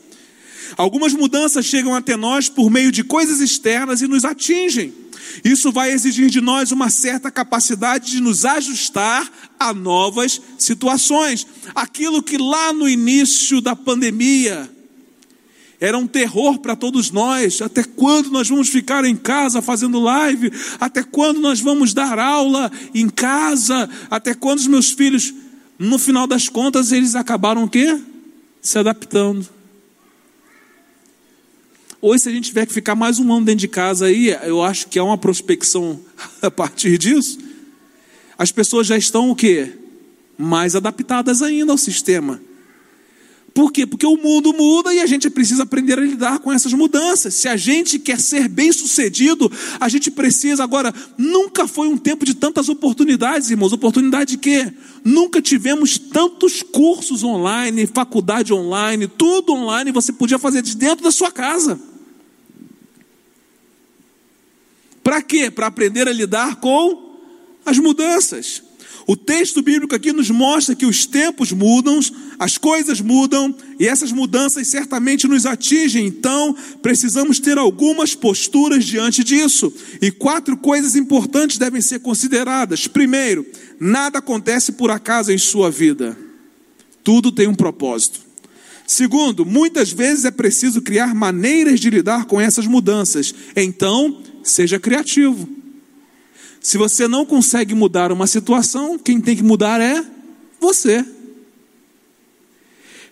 Algumas 0.75 1.13
mudanças 1.13 1.65
chegam 1.65 1.95
até 1.95 2.15
nós 2.17 2.49
por 2.49 2.69
meio 2.69 2.91
de 2.91 3.03
coisas 3.03 3.39
externas 3.39 4.01
e 4.01 4.07
nos 4.07 4.25
atingem. 4.25 4.93
Isso 5.43 5.71
vai 5.71 5.91
exigir 5.91 6.29
de 6.29 6.41
nós 6.41 6.71
uma 6.71 6.89
certa 6.89 7.29
capacidade 7.29 8.11
de 8.11 8.21
nos 8.21 8.45
ajustar 8.45 9.29
a 9.59 9.73
novas 9.73 10.41
situações. 10.57 11.45
Aquilo 11.75 12.23
que 12.23 12.37
lá 12.37 12.73
no 12.73 12.87
início 12.87 13.61
da 13.61 13.75
pandemia 13.75 14.69
era 15.79 15.97
um 15.97 16.07
terror 16.07 16.59
para 16.59 16.75
todos 16.75 17.11
nós. 17.11 17.61
Até 17.61 17.83
quando 17.83 18.31
nós 18.31 18.49
vamos 18.49 18.69
ficar 18.69 19.05
em 19.05 19.15
casa 19.15 19.61
fazendo 19.61 19.99
live? 19.99 20.51
Até 20.79 21.03
quando 21.03 21.39
nós 21.39 21.59
vamos 21.59 21.93
dar 21.93 22.17
aula 22.17 22.71
em 22.93 23.09
casa? 23.09 23.89
Até 24.09 24.33
quando 24.33 24.59
os 24.59 24.67
meus 24.67 24.91
filhos, 24.91 25.33
no 25.77 25.99
final 25.99 26.25
das 26.25 26.49
contas, 26.49 26.91
eles 26.91 27.15
acabaram 27.15 27.63
o 27.63 27.69
quê? 27.69 27.99
Se 28.61 28.79
adaptando. 28.79 29.56
Hoje, 31.99 32.23
se 32.23 32.29
a 32.29 32.31
gente 32.31 32.49
tiver 32.49 32.67
que 32.67 32.73
ficar 32.73 32.93
mais 32.93 33.19
um 33.19 33.33
ano 33.33 33.45
dentro 33.45 33.61
de 33.61 33.67
casa 33.67 34.05
aí, 34.05 34.29
eu 34.43 34.61
acho 34.61 34.87
que 34.87 34.99
é 34.99 35.01
uma 35.03 35.17
prospecção 35.17 35.99
a 36.41 36.51
partir 36.51 36.97
disso. 36.97 37.39
As 38.37 38.51
pessoas 38.51 38.85
já 38.85 38.95
estão 38.95 39.31
o 39.31 39.35
quê? 39.35 39.73
Mais 40.37 40.75
adaptadas 40.75 41.41
ainda 41.41 41.71
ao 41.71 41.77
sistema. 41.77 42.39
Por 43.57 43.71
quê? 43.71 43.87
Porque 43.87 44.05
o 44.05 44.15
mundo 44.17 44.53
muda 44.53 44.93
e 44.93 44.99
a 44.99 45.07
gente 45.07 45.31
precisa 45.31 45.63
aprender 45.63 45.97
a 45.97 46.03
lidar 46.03 46.37
com 46.37 46.53
essas 46.53 46.71
mudanças. 46.73 47.33
Se 47.33 47.47
a 47.47 47.57
gente 47.57 47.97
quer 47.97 48.19
ser 48.19 48.47
bem 48.47 48.71
sucedido, 48.71 49.51
a 49.79 49.89
gente 49.89 50.11
precisa. 50.11 50.63
Agora, 50.63 50.93
nunca 51.17 51.67
foi 51.67 51.87
um 51.87 51.97
tempo 51.97 52.23
de 52.23 52.35
tantas 52.35 52.69
oportunidades, 52.69 53.49
irmãos. 53.49 53.73
Oportunidade 53.73 54.35
de 54.35 54.37
quê? 54.37 54.71
Nunca 55.03 55.41
tivemos 55.41 55.97
tantos 55.97 56.61
cursos 56.61 57.23
online, 57.23 57.87
faculdade 57.87 58.53
online, 58.53 59.07
tudo 59.07 59.53
online, 59.53 59.91
você 59.91 60.13
podia 60.13 60.37
fazer 60.37 60.61
de 60.61 60.77
dentro 60.77 61.03
da 61.03 61.09
sua 61.09 61.31
casa. 61.31 61.79
Para 65.03 65.19
quê? 65.23 65.49
Para 65.49 65.65
aprender 65.65 66.07
a 66.07 66.13
lidar 66.13 66.57
com 66.57 67.17
as 67.65 67.79
mudanças. 67.79 68.66
O 69.07 69.15
texto 69.15 69.61
bíblico 69.61 69.95
aqui 69.95 70.11
nos 70.11 70.29
mostra 70.29 70.75
que 70.75 70.85
os 70.85 71.05
tempos 71.05 71.53
mudam, 71.53 71.97
as 72.37 72.57
coisas 72.57 72.99
mudam 72.99 73.55
e 73.79 73.87
essas 73.87 74.11
mudanças 74.11 74.67
certamente 74.67 75.25
nos 75.29 75.45
atingem, 75.45 76.05
então 76.05 76.53
precisamos 76.81 77.39
ter 77.39 77.57
algumas 77.57 78.13
posturas 78.13 78.83
diante 78.83 79.23
disso. 79.23 79.73
E 80.01 80.11
quatro 80.11 80.57
coisas 80.57 80.97
importantes 80.97 81.57
devem 81.57 81.79
ser 81.79 81.99
consideradas. 81.99 82.85
Primeiro, 82.85 83.45
nada 83.79 84.19
acontece 84.19 84.73
por 84.73 84.91
acaso 84.91 85.31
em 85.31 85.37
sua 85.37 85.71
vida, 85.71 86.17
tudo 87.01 87.31
tem 87.31 87.47
um 87.47 87.55
propósito. 87.55 88.19
Segundo, 88.85 89.45
muitas 89.45 89.89
vezes 89.89 90.25
é 90.25 90.31
preciso 90.31 90.81
criar 90.81 91.15
maneiras 91.15 91.79
de 91.79 91.89
lidar 91.89 92.25
com 92.25 92.41
essas 92.41 92.67
mudanças, 92.67 93.33
então 93.55 94.21
seja 94.43 94.77
criativo. 94.77 95.56
Se 96.61 96.77
você 96.77 97.07
não 97.07 97.25
consegue 97.25 97.73
mudar 97.73 98.11
uma 98.11 98.27
situação, 98.27 98.97
quem 98.97 99.21
tem 99.21 99.35
que 99.35 99.43
mudar 99.43 99.79
é 99.79 100.03
você. 100.59 101.05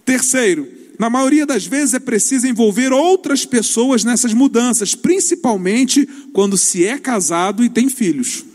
Terceiro, 0.03 0.67
na 0.99 1.09
maioria 1.09 1.45
das 1.45 1.65
vezes 1.65 1.93
é 1.93 1.99
preciso 1.99 2.47
envolver 2.47 2.91
outras 2.91 3.45
pessoas 3.45 4.03
nessas 4.03 4.33
mudanças, 4.33 4.95
principalmente 4.95 6.05
quando 6.31 6.57
se 6.57 6.85
é 6.85 6.97
casado 6.97 7.63
e 7.63 7.69
tem 7.69 7.89
filhos. 7.89 8.45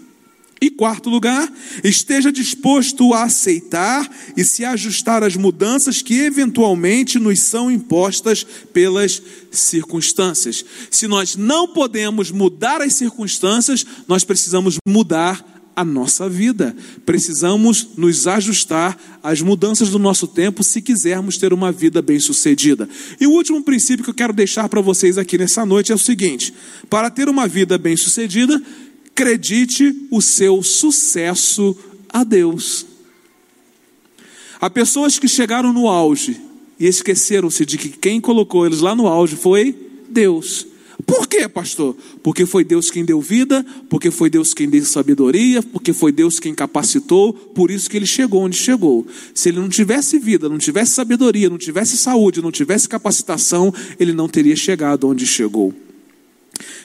E 0.60 0.68
quarto 0.68 1.08
lugar, 1.08 1.50
esteja 1.82 2.30
disposto 2.30 3.14
a 3.14 3.22
aceitar 3.22 4.06
e 4.36 4.44
se 4.44 4.62
ajustar 4.62 5.24
às 5.24 5.34
mudanças 5.34 6.02
que 6.02 6.20
eventualmente 6.20 7.18
nos 7.18 7.38
são 7.40 7.70
impostas 7.70 8.44
pelas 8.70 9.22
circunstâncias. 9.50 10.62
Se 10.90 11.08
nós 11.08 11.34
não 11.34 11.68
podemos 11.68 12.30
mudar 12.30 12.82
as 12.82 12.92
circunstâncias, 12.92 13.86
nós 14.06 14.22
precisamos 14.22 14.76
mudar 14.86 15.42
a 15.74 15.84
nossa 15.84 16.28
vida. 16.28 16.76
Precisamos 17.06 17.88
nos 17.96 18.26
ajustar 18.26 18.98
às 19.22 19.40
mudanças 19.40 19.88
do 19.88 19.98
nosso 19.98 20.26
tempo 20.26 20.62
se 20.62 20.82
quisermos 20.82 21.38
ter 21.38 21.54
uma 21.54 21.72
vida 21.72 22.02
bem-sucedida. 22.02 22.86
E 23.18 23.26
o 23.26 23.30
último 23.30 23.62
princípio 23.62 24.04
que 24.04 24.10
eu 24.10 24.14
quero 24.14 24.34
deixar 24.34 24.68
para 24.68 24.82
vocês 24.82 25.16
aqui 25.16 25.38
nessa 25.38 25.64
noite 25.64 25.90
é 25.90 25.94
o 25.94 25.98
seguinte: 25.98 26.52
para 26.90 27.08
ter 27.08 27.30
uma 27.30 27.48
vida 27.48 27.78
bem-sucedida, 27.78 28.60
acredite 29.20 29.94
o 30.10 30.22
seu 30.22 30.62
sucesso 30.62 31.76
a 32.08 32.24
Deus. 32.24 32.86
Há 34.58 34.70
pessoas 34.70 35.18
que 35.18 35.28
chegaram 35.28 35.74
no 35.74 35.88
auge 35.88 36.40
e 36.78 36.86
esqueceram-se 36.86 37.66
de 37.66 37.76
que 37.76 37.90
quem 37.90 38.18
colocou 38.18 38.64
eles 38.64 38.80
lá 38.80 38.94
no 38.94 39.06
auge 39.06 39.36
foi 39.36 39.76
Deus. 40.08 40.66
Por 41.06 41.26
quê, 41.26 41.46
pastor? 41.48 41.94
Porque 42.22 42.46
foi 42.46 42.64
Deus 42.64 42.90
quem 42.90 43.04
deu 43.04 43.20
vida, 43.20 43.64
porque 43.90 44.10
foi 44.10 44.30
Deus 44.30 44.54
quem 44.54 44.68
deu 44.68 44.84
sabedoria, 44.84 45.62
porque 45.62 45.92
foi 45.92 46.12
Deus 46.12 46.40
quem 46.40 46.54
capacitou, 46.54 47.32
por 47.32 47.70
isso 47.70 47.90
que 47.90 47.96
ele 47.98 48.06
chegou 48.06 48.42
onde 48.42 48.56
chegou. 48.56 49.06
Se 49.34 49.50
ele 49.50 49.60
não 49.60 49.68
tivesse 49.68 50.18
vida, 50.18 50.48
não 50.48 50.58
tivesse 50.58 50.92
sabedoria, 50.92 51.50
não 51.50 51.58
tivesse 51.58 51.96
saúde, 51.96 52.42
não 52.42 52.50
tivesse 52.50 52.88
capacitação, 52.88 53.72
ele 53.98 54.12
não 54.12 54.28
teria 54.28 54.56
chegado 54.56 55.08
onde 55.08 55.26
chegou. 55.26 55.74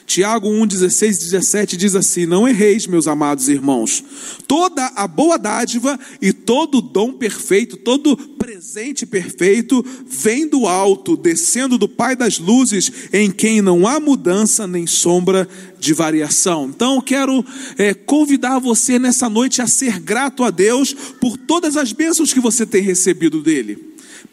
Tiago 0.06 0.48
1, 0.48 0.66
16 0.66 1.18
17 1.18 1.76
diz 1.76 1.94
assim: 1.94 2.26
Não 2.26 2.46
erreis, 2.46 2.86
meus 2.86 3.06
amados 3.06 3.48
irmãos. 3.48 4.02
Toda 4.46 4.86
a 4.94 5.06
boa 5.06 5.38
dádiva 5.38 5.98
e 6.20 6.32
todo 6.32 6.80
dom 6.80 7.12
perfeito, 7.12 7.76
todo 7.76 8.16
presente 8.16 9.04
perfeito, 9.04 9.84
vem 10.06 10.48
do 10.48 10.66
alto, 10.66 11.16
descendo 11.16 11.76
do 11.76 11.88
Pai 11.88 12.14
das 12.14 12.38
luzes, 12.38 12.90
em 13.12 13.30
quem 13.30 13.60
não 13.60 13.86
há 13.86 13.98
mudança 13.98 14.66
nem 14.66 14.86
sombra 14.86 15.48
de 15.78 15.92
variação. 15.92 16.66
Então, 16.66 17.00
quero 17.00 17.44
é, 17.76 17.92
convidar 17.92 18.58
você 18.58 18.98
nessa 18.98 19.28
noite 19.28 19.60
a 19.60 19.66
ser 19.66 19.98
grato 20.00 20.44
a 20.44 20.50
Deus 20.50 20.94
por 21.20 21.36
todas 21.36 21.76
as 21.76 21.92
bênçãos 21.92 22.32
que 22.32 22.40
você 22.40 22.64
tem 22.64 22.82
recebido 22.82 23.42
dele. 23.42 23.85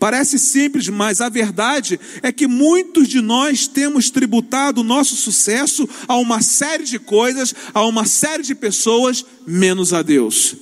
Parece 0.03 0.37
simples, 0.37 0.89
mas 0.89 1.21
a 1.21 1.29
verdade 1.29 1.97
é 2.21 2.29
que 2.29 2.45
muitos 2.45 3.07
de 3.07 3.21
nós 3.21 3.67
temos 3.67 4.09
tributado 4.09 4.81
o 4.81 4.83
nosso 4.83 5.15
sucesso 5.15 5.87
a 6.09 6.17
uma 6.17 6.41
série 6.41 6.83
de 6.83 6.99
coisas, 6.99 7.55
a 7.73 7.85
uma 7.85 8.03
série 8.03 8.43
de 8.43 8.53
pessoas, 8.53 9.25
menos 9.47 9.93
a 9.93 10.01
Deus. 10.01 10.57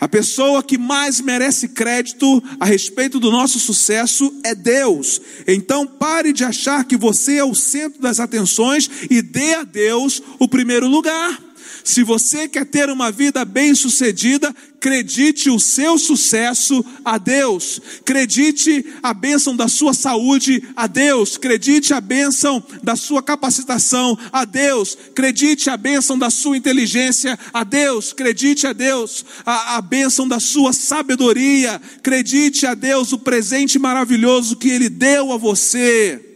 A 0.00 0.08
pessoa 0.08 0.62
que 0.62 0.78
mais 0.78 1.20
merece 1.20 1.68
crédito 1.68 2.42
a 2.58 2.64
respeito 2.64 3.20
do 3.20 3.30
nosso 3.30 3.60
sucesso 3.60 4.34
é 4.42 4.54
Deus. 4.54 5.20
Então 5.46 5.86
pare 5.86 6.32
de 6.32 6.42
achar 6.42 6.82
que 6.86 6.96
você 6.96 7.36
é 7.36 7.44
o 7.44 7.54
centro 7.54 8.00
das 8.00 8.18
atenções 8.18 8.88
e 9.10 9.20
dê 9.20 9.56
a 9.56 9.62
Deus 9.62 10.22
o 10.38 10.48
primeiro 10.48 10.88
lugar. 10.88 11.49
Se 11.84 12.02
você 12.02 12.48
quer 12.48 12.66
ter 12.66 12.90
uma 12.90 13.10
vida 13.10 13.44
bem-sucedida, 13.44 14.54
acredite 14.76 15.50
o 15.50 15.60
seu 15.60 15.98
sucesso 15.98 16.84
a 17.04 17.18
Deus. 17.18 17.80
Acredite 18.00 18.84
a 19.02 19.12
bênção 19.12 19.54
da 19.54 19.68
sua 19.68 19.92
saúde 19.92 20.62
a 20.74 20.86
Deus. 20.86 21.36
Acredite 21.36 21.92
a 21.92 22.00
bênção 22.00 22.62
da 22.82 22.96
sua 22.96 23.22
capacitação 23.22 24.18
a 24.32 24.44
Deus. 24.44 24.96
Acredite 25.10 25.68
a 25.68 25.76
bênção 25.76 26.18
da 26.18 26.30
sua 26.30 26.56
inteligência 26.56 27.38
a 27.52 27.64
Deus. 27.64 28.12
Acredite 28.12 28.66
a 28.66 28.72
Deus 28.72 29.24
a, 29.44 29.76
a 29.76 29.82
bênção 29.82 30.26
da 30.26 30.40
sua 30.40 30.72
sabedoria. 30.72 31.80
Acredite 31.98 32.66
a 32.66 32.74
Deus 32.74 33.12
o 33.12 33.18
presente 33.18 33.78
maravilhoso 33.78 34.56
que 34.56 34.70
Ele 34.70 34.88
deu 34.88 35.32
a 35.32 35.36
você 35.36 36.29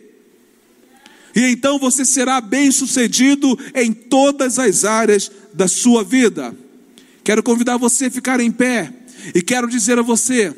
e 1.34 1.40
então 1.46 1.78
você 1.78 2.04
será 2.04 2.40
bem-sucedido 2.40 3.58
em 3.74 3.92
todas 3.92 4.58
as 4.58 4.84
áreas 4.84 5.30
da 5.52 5.66
sua 5.66 6.04
vida. 6.04 6.56
Quero 7.24 7.42
convidar 7.42 7.76
você 7.76 8.06
a 8.06 8.10
ficar 8.10 8.38
em 8.40 8.50
pé 8.50 8.92
e 9.34 9.42
quero 9.42 9.68
dizer 9.68 9.98
a 9.98 10.02
você 10.02 10.54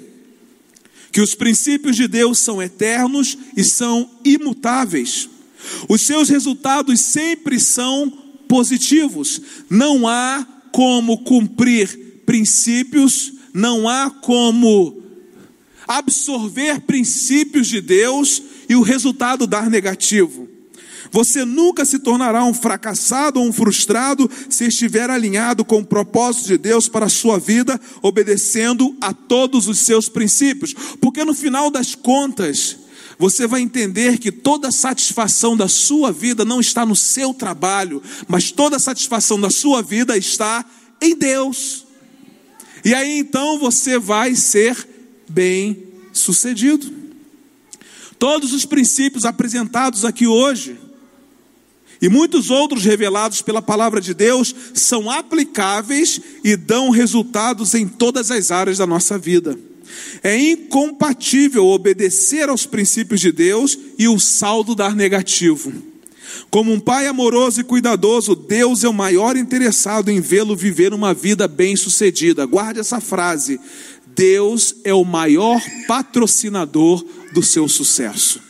que 1.13 1.21
os 1.21 1.35
princípios 1.35 1.97
de 1.97 2.07
Deus 2.07 2.39
são 2.39 2.63
eternos 2.63 3.39
e 3.57 3.65
são 3.65 4.11
imutáveis. 4.25 5.31
Os 5.89 6.03
seus 6.03 6.29
resultados 6.29 7.01
sempre 7.01 7.59
são 7.59 8.11
positivos. 8.47 9.41
Não 9.71 10.07
há 10.07 10.47
como 10.73 11.25
cumprir 11.25 12.23
princípios, 12.27 13.33
não 13.55 13.89
há 13.89 14.11
como 14.11 15.03
absorver 15.89 16.81
princípios 16.81 17.69
de 17.69 17.81
Deus 17.81 18.43
e 18.69 18.75
o 18.75 18.83
resultado 18.83 19.47
dar 19.47 19.71
negativo. 19.71 20.56
Você 21.11 21.45
nunca 21.45 21.85
se 21.85 21.99
tornará 21.99 22.45
um 22.45 22.55
fracassado 22.55 23.41
ou 23.41 23.47
um 23.47 23.53
frustrado 23.53 24.31
se 24.49 24.67
estiver 24.67 25.11
alinhado 25.11 25.65
com 25.65 25.81
o 25.81 25.87
propósito 25.87 26.47
de 26.47 26.59
Deus 26.59 26.89
para 26.89 27.07
a 27.07 27.11
sua 27.11 27.39
vida, 27.39 27.81
obedecendo 28.03 28.97
a 29.01 29.13
todos 29.13 29.69
os 29.69 29.79
seus 29.79 30.09
princípios. 30.09 30.75
Porque 31.01 31.25
no 31.25 31.35
final 31.35 31.71
das 31.71 31.95
contas, 31.95 32.77
você 33.19 33.47
vai 33.47 33.63
entender 33.63 34.19
que 34.19 34.31
toda 34.31 34.69
a 34.69 34.73
satisfação 34.73 35.57
da 35.57 35.69
sua 35.69 36.13
vida 36.13 36.45
não 36.45 36.61
está 36.61 36.85
no 36.85 36.97
seu 36.97 37.33
trabalho, 37.33 38.03
mas 38.29 38.51
toda 38.51 38.77
a 38.77 38.81
satisfação 38.81 39.41
da 39.41 39.51
sua 39.51 39.83
vida 39.83 40.17
está 40.17 40.65
em 41.01 41.17
Deus. 41.17 41.87
E 42.85 42.95
aí 42.95 43.19
então 43.19 43.59
você 43.59 43.99
vai 43.99 44.35
ser 44.35 44.87
bem 45.29 45.85
sucedido. 46.13 46.93
Todos 48.19 48.53
os 48.53 48.65
princípios 48.65 49.25
apresentados 49.25 50.05
aqui 50.05 50.27
hoje, 50.27 50.79
e 52.01 52.09
muitos 52.09 52.51
outros 52.51 52.85
revelados 52.85 53.43
pela 53.43 53.63
palavra 53.63 54.01
de 54.01 54.15
Deus, 54.15 54.55
são 54.75 55.11
aplicáveis 55.11 56.21
e 56.45 56.57
dão 56.57 56.91
resultados 56.91 57.75
em 57.75 57.87
todas 57.89 58.31
as 58.31 58.51
áreas 58.51 58.79
da 58.79 58.87
nossa 58.87 59.19
vida. 59.19 59.59
É 60.23 60.37
incompatível 60.37 61.67
obedecer 61.67 62.49
aos 62.49 62.67
princípios 62.67 63.21
de 63.21 63.33
Deus 63.33 63.79
e 63.99 64.09
o 64.09 64.19
saldo 64.19 64.75
dar 64.75 64.95
negativo. 64.95 65.73
Como 66.51 66.73
um 66.73 66.81
pai 66.81 67.07
amoroso 67.07 67.61
e 67.61 67.65
cuidadoso, 67.65 68.35
Deus 68.35 68.85
é 68.85 68.89
o 68.89 68.95
maior 68.95 69.37
interessado 69.37 70.11
em 70.11 70.21
vê-lo 70.21 70.57
viver 70.57 70.93
uma 70.93 71.15
vida 71.15 71.47
bem-sucedida. 71.49 72.45
Guarde 72.45 72.81
essa 72.81 73.01
frase. 73.01 73.61
Deus 74.15 74.77
é 74.85 74.95
o 74.95 75.05
maior 75.05 75.61
patrocinador 75.87 77.05
do 77.33 77.43
seu 77.43 77.69
sucesso. 77.69 78.41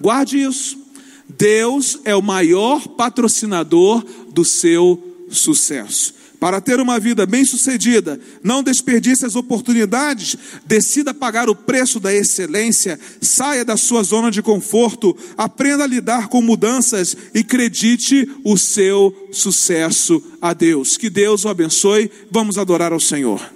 Guarde 0.00 0.38
isso. 0.38 0.85
Deus 1.28 2.00
é 2.04 2.14
o 2.14 2.22
maior 2.22 2.86
patrocinador 2.88 4.04
do 4.30 4.44
seu 4.44 5.02
sucesso. 5.28 6.14
Para 6.38 6.60
ter 6.60 6.78
uma 6.80 7.00
vida 7.00 7.24
bem-sucedida, 7.24 8.20
não 8.42 8.62
desperdice 8.62 9.24
as 9.24 9.34
oportunidades, 9.34 10.36
decida 10.66 11.14
pagar 11.14 11.48
o 11.48 11.56
preço 11.56 11.98
da 11.98 12.12
excelência, 12.12 13.00
saia 13.20 13.64
da 13.64 13.76
sua 13.76 14.02
zona 14.02 14.30
de 14.30 14.42
conforto, 14.42 15.16
aprenda 15.36 15.84
a 15.84 15.86
lidar 15.86 16.28
com 16.28 16.42
mudanças 16.42 17.16
e 17.34 17.38
acredite 17.38 18.28
o 18.44 18.58
seu 18.58 19.28
sucesso 19.32 20.22
a 20.40 20.52
Deus. 20.52 20.96
Que 20.96 21.08
Deus 21.08 21.44
o 21.44 21.48
abençoe. 21.48 22.10
Vamos 22.30 22.58
adorar 22.58 22.92
ao 22.92 23.00
Senhor. 23.00 23.55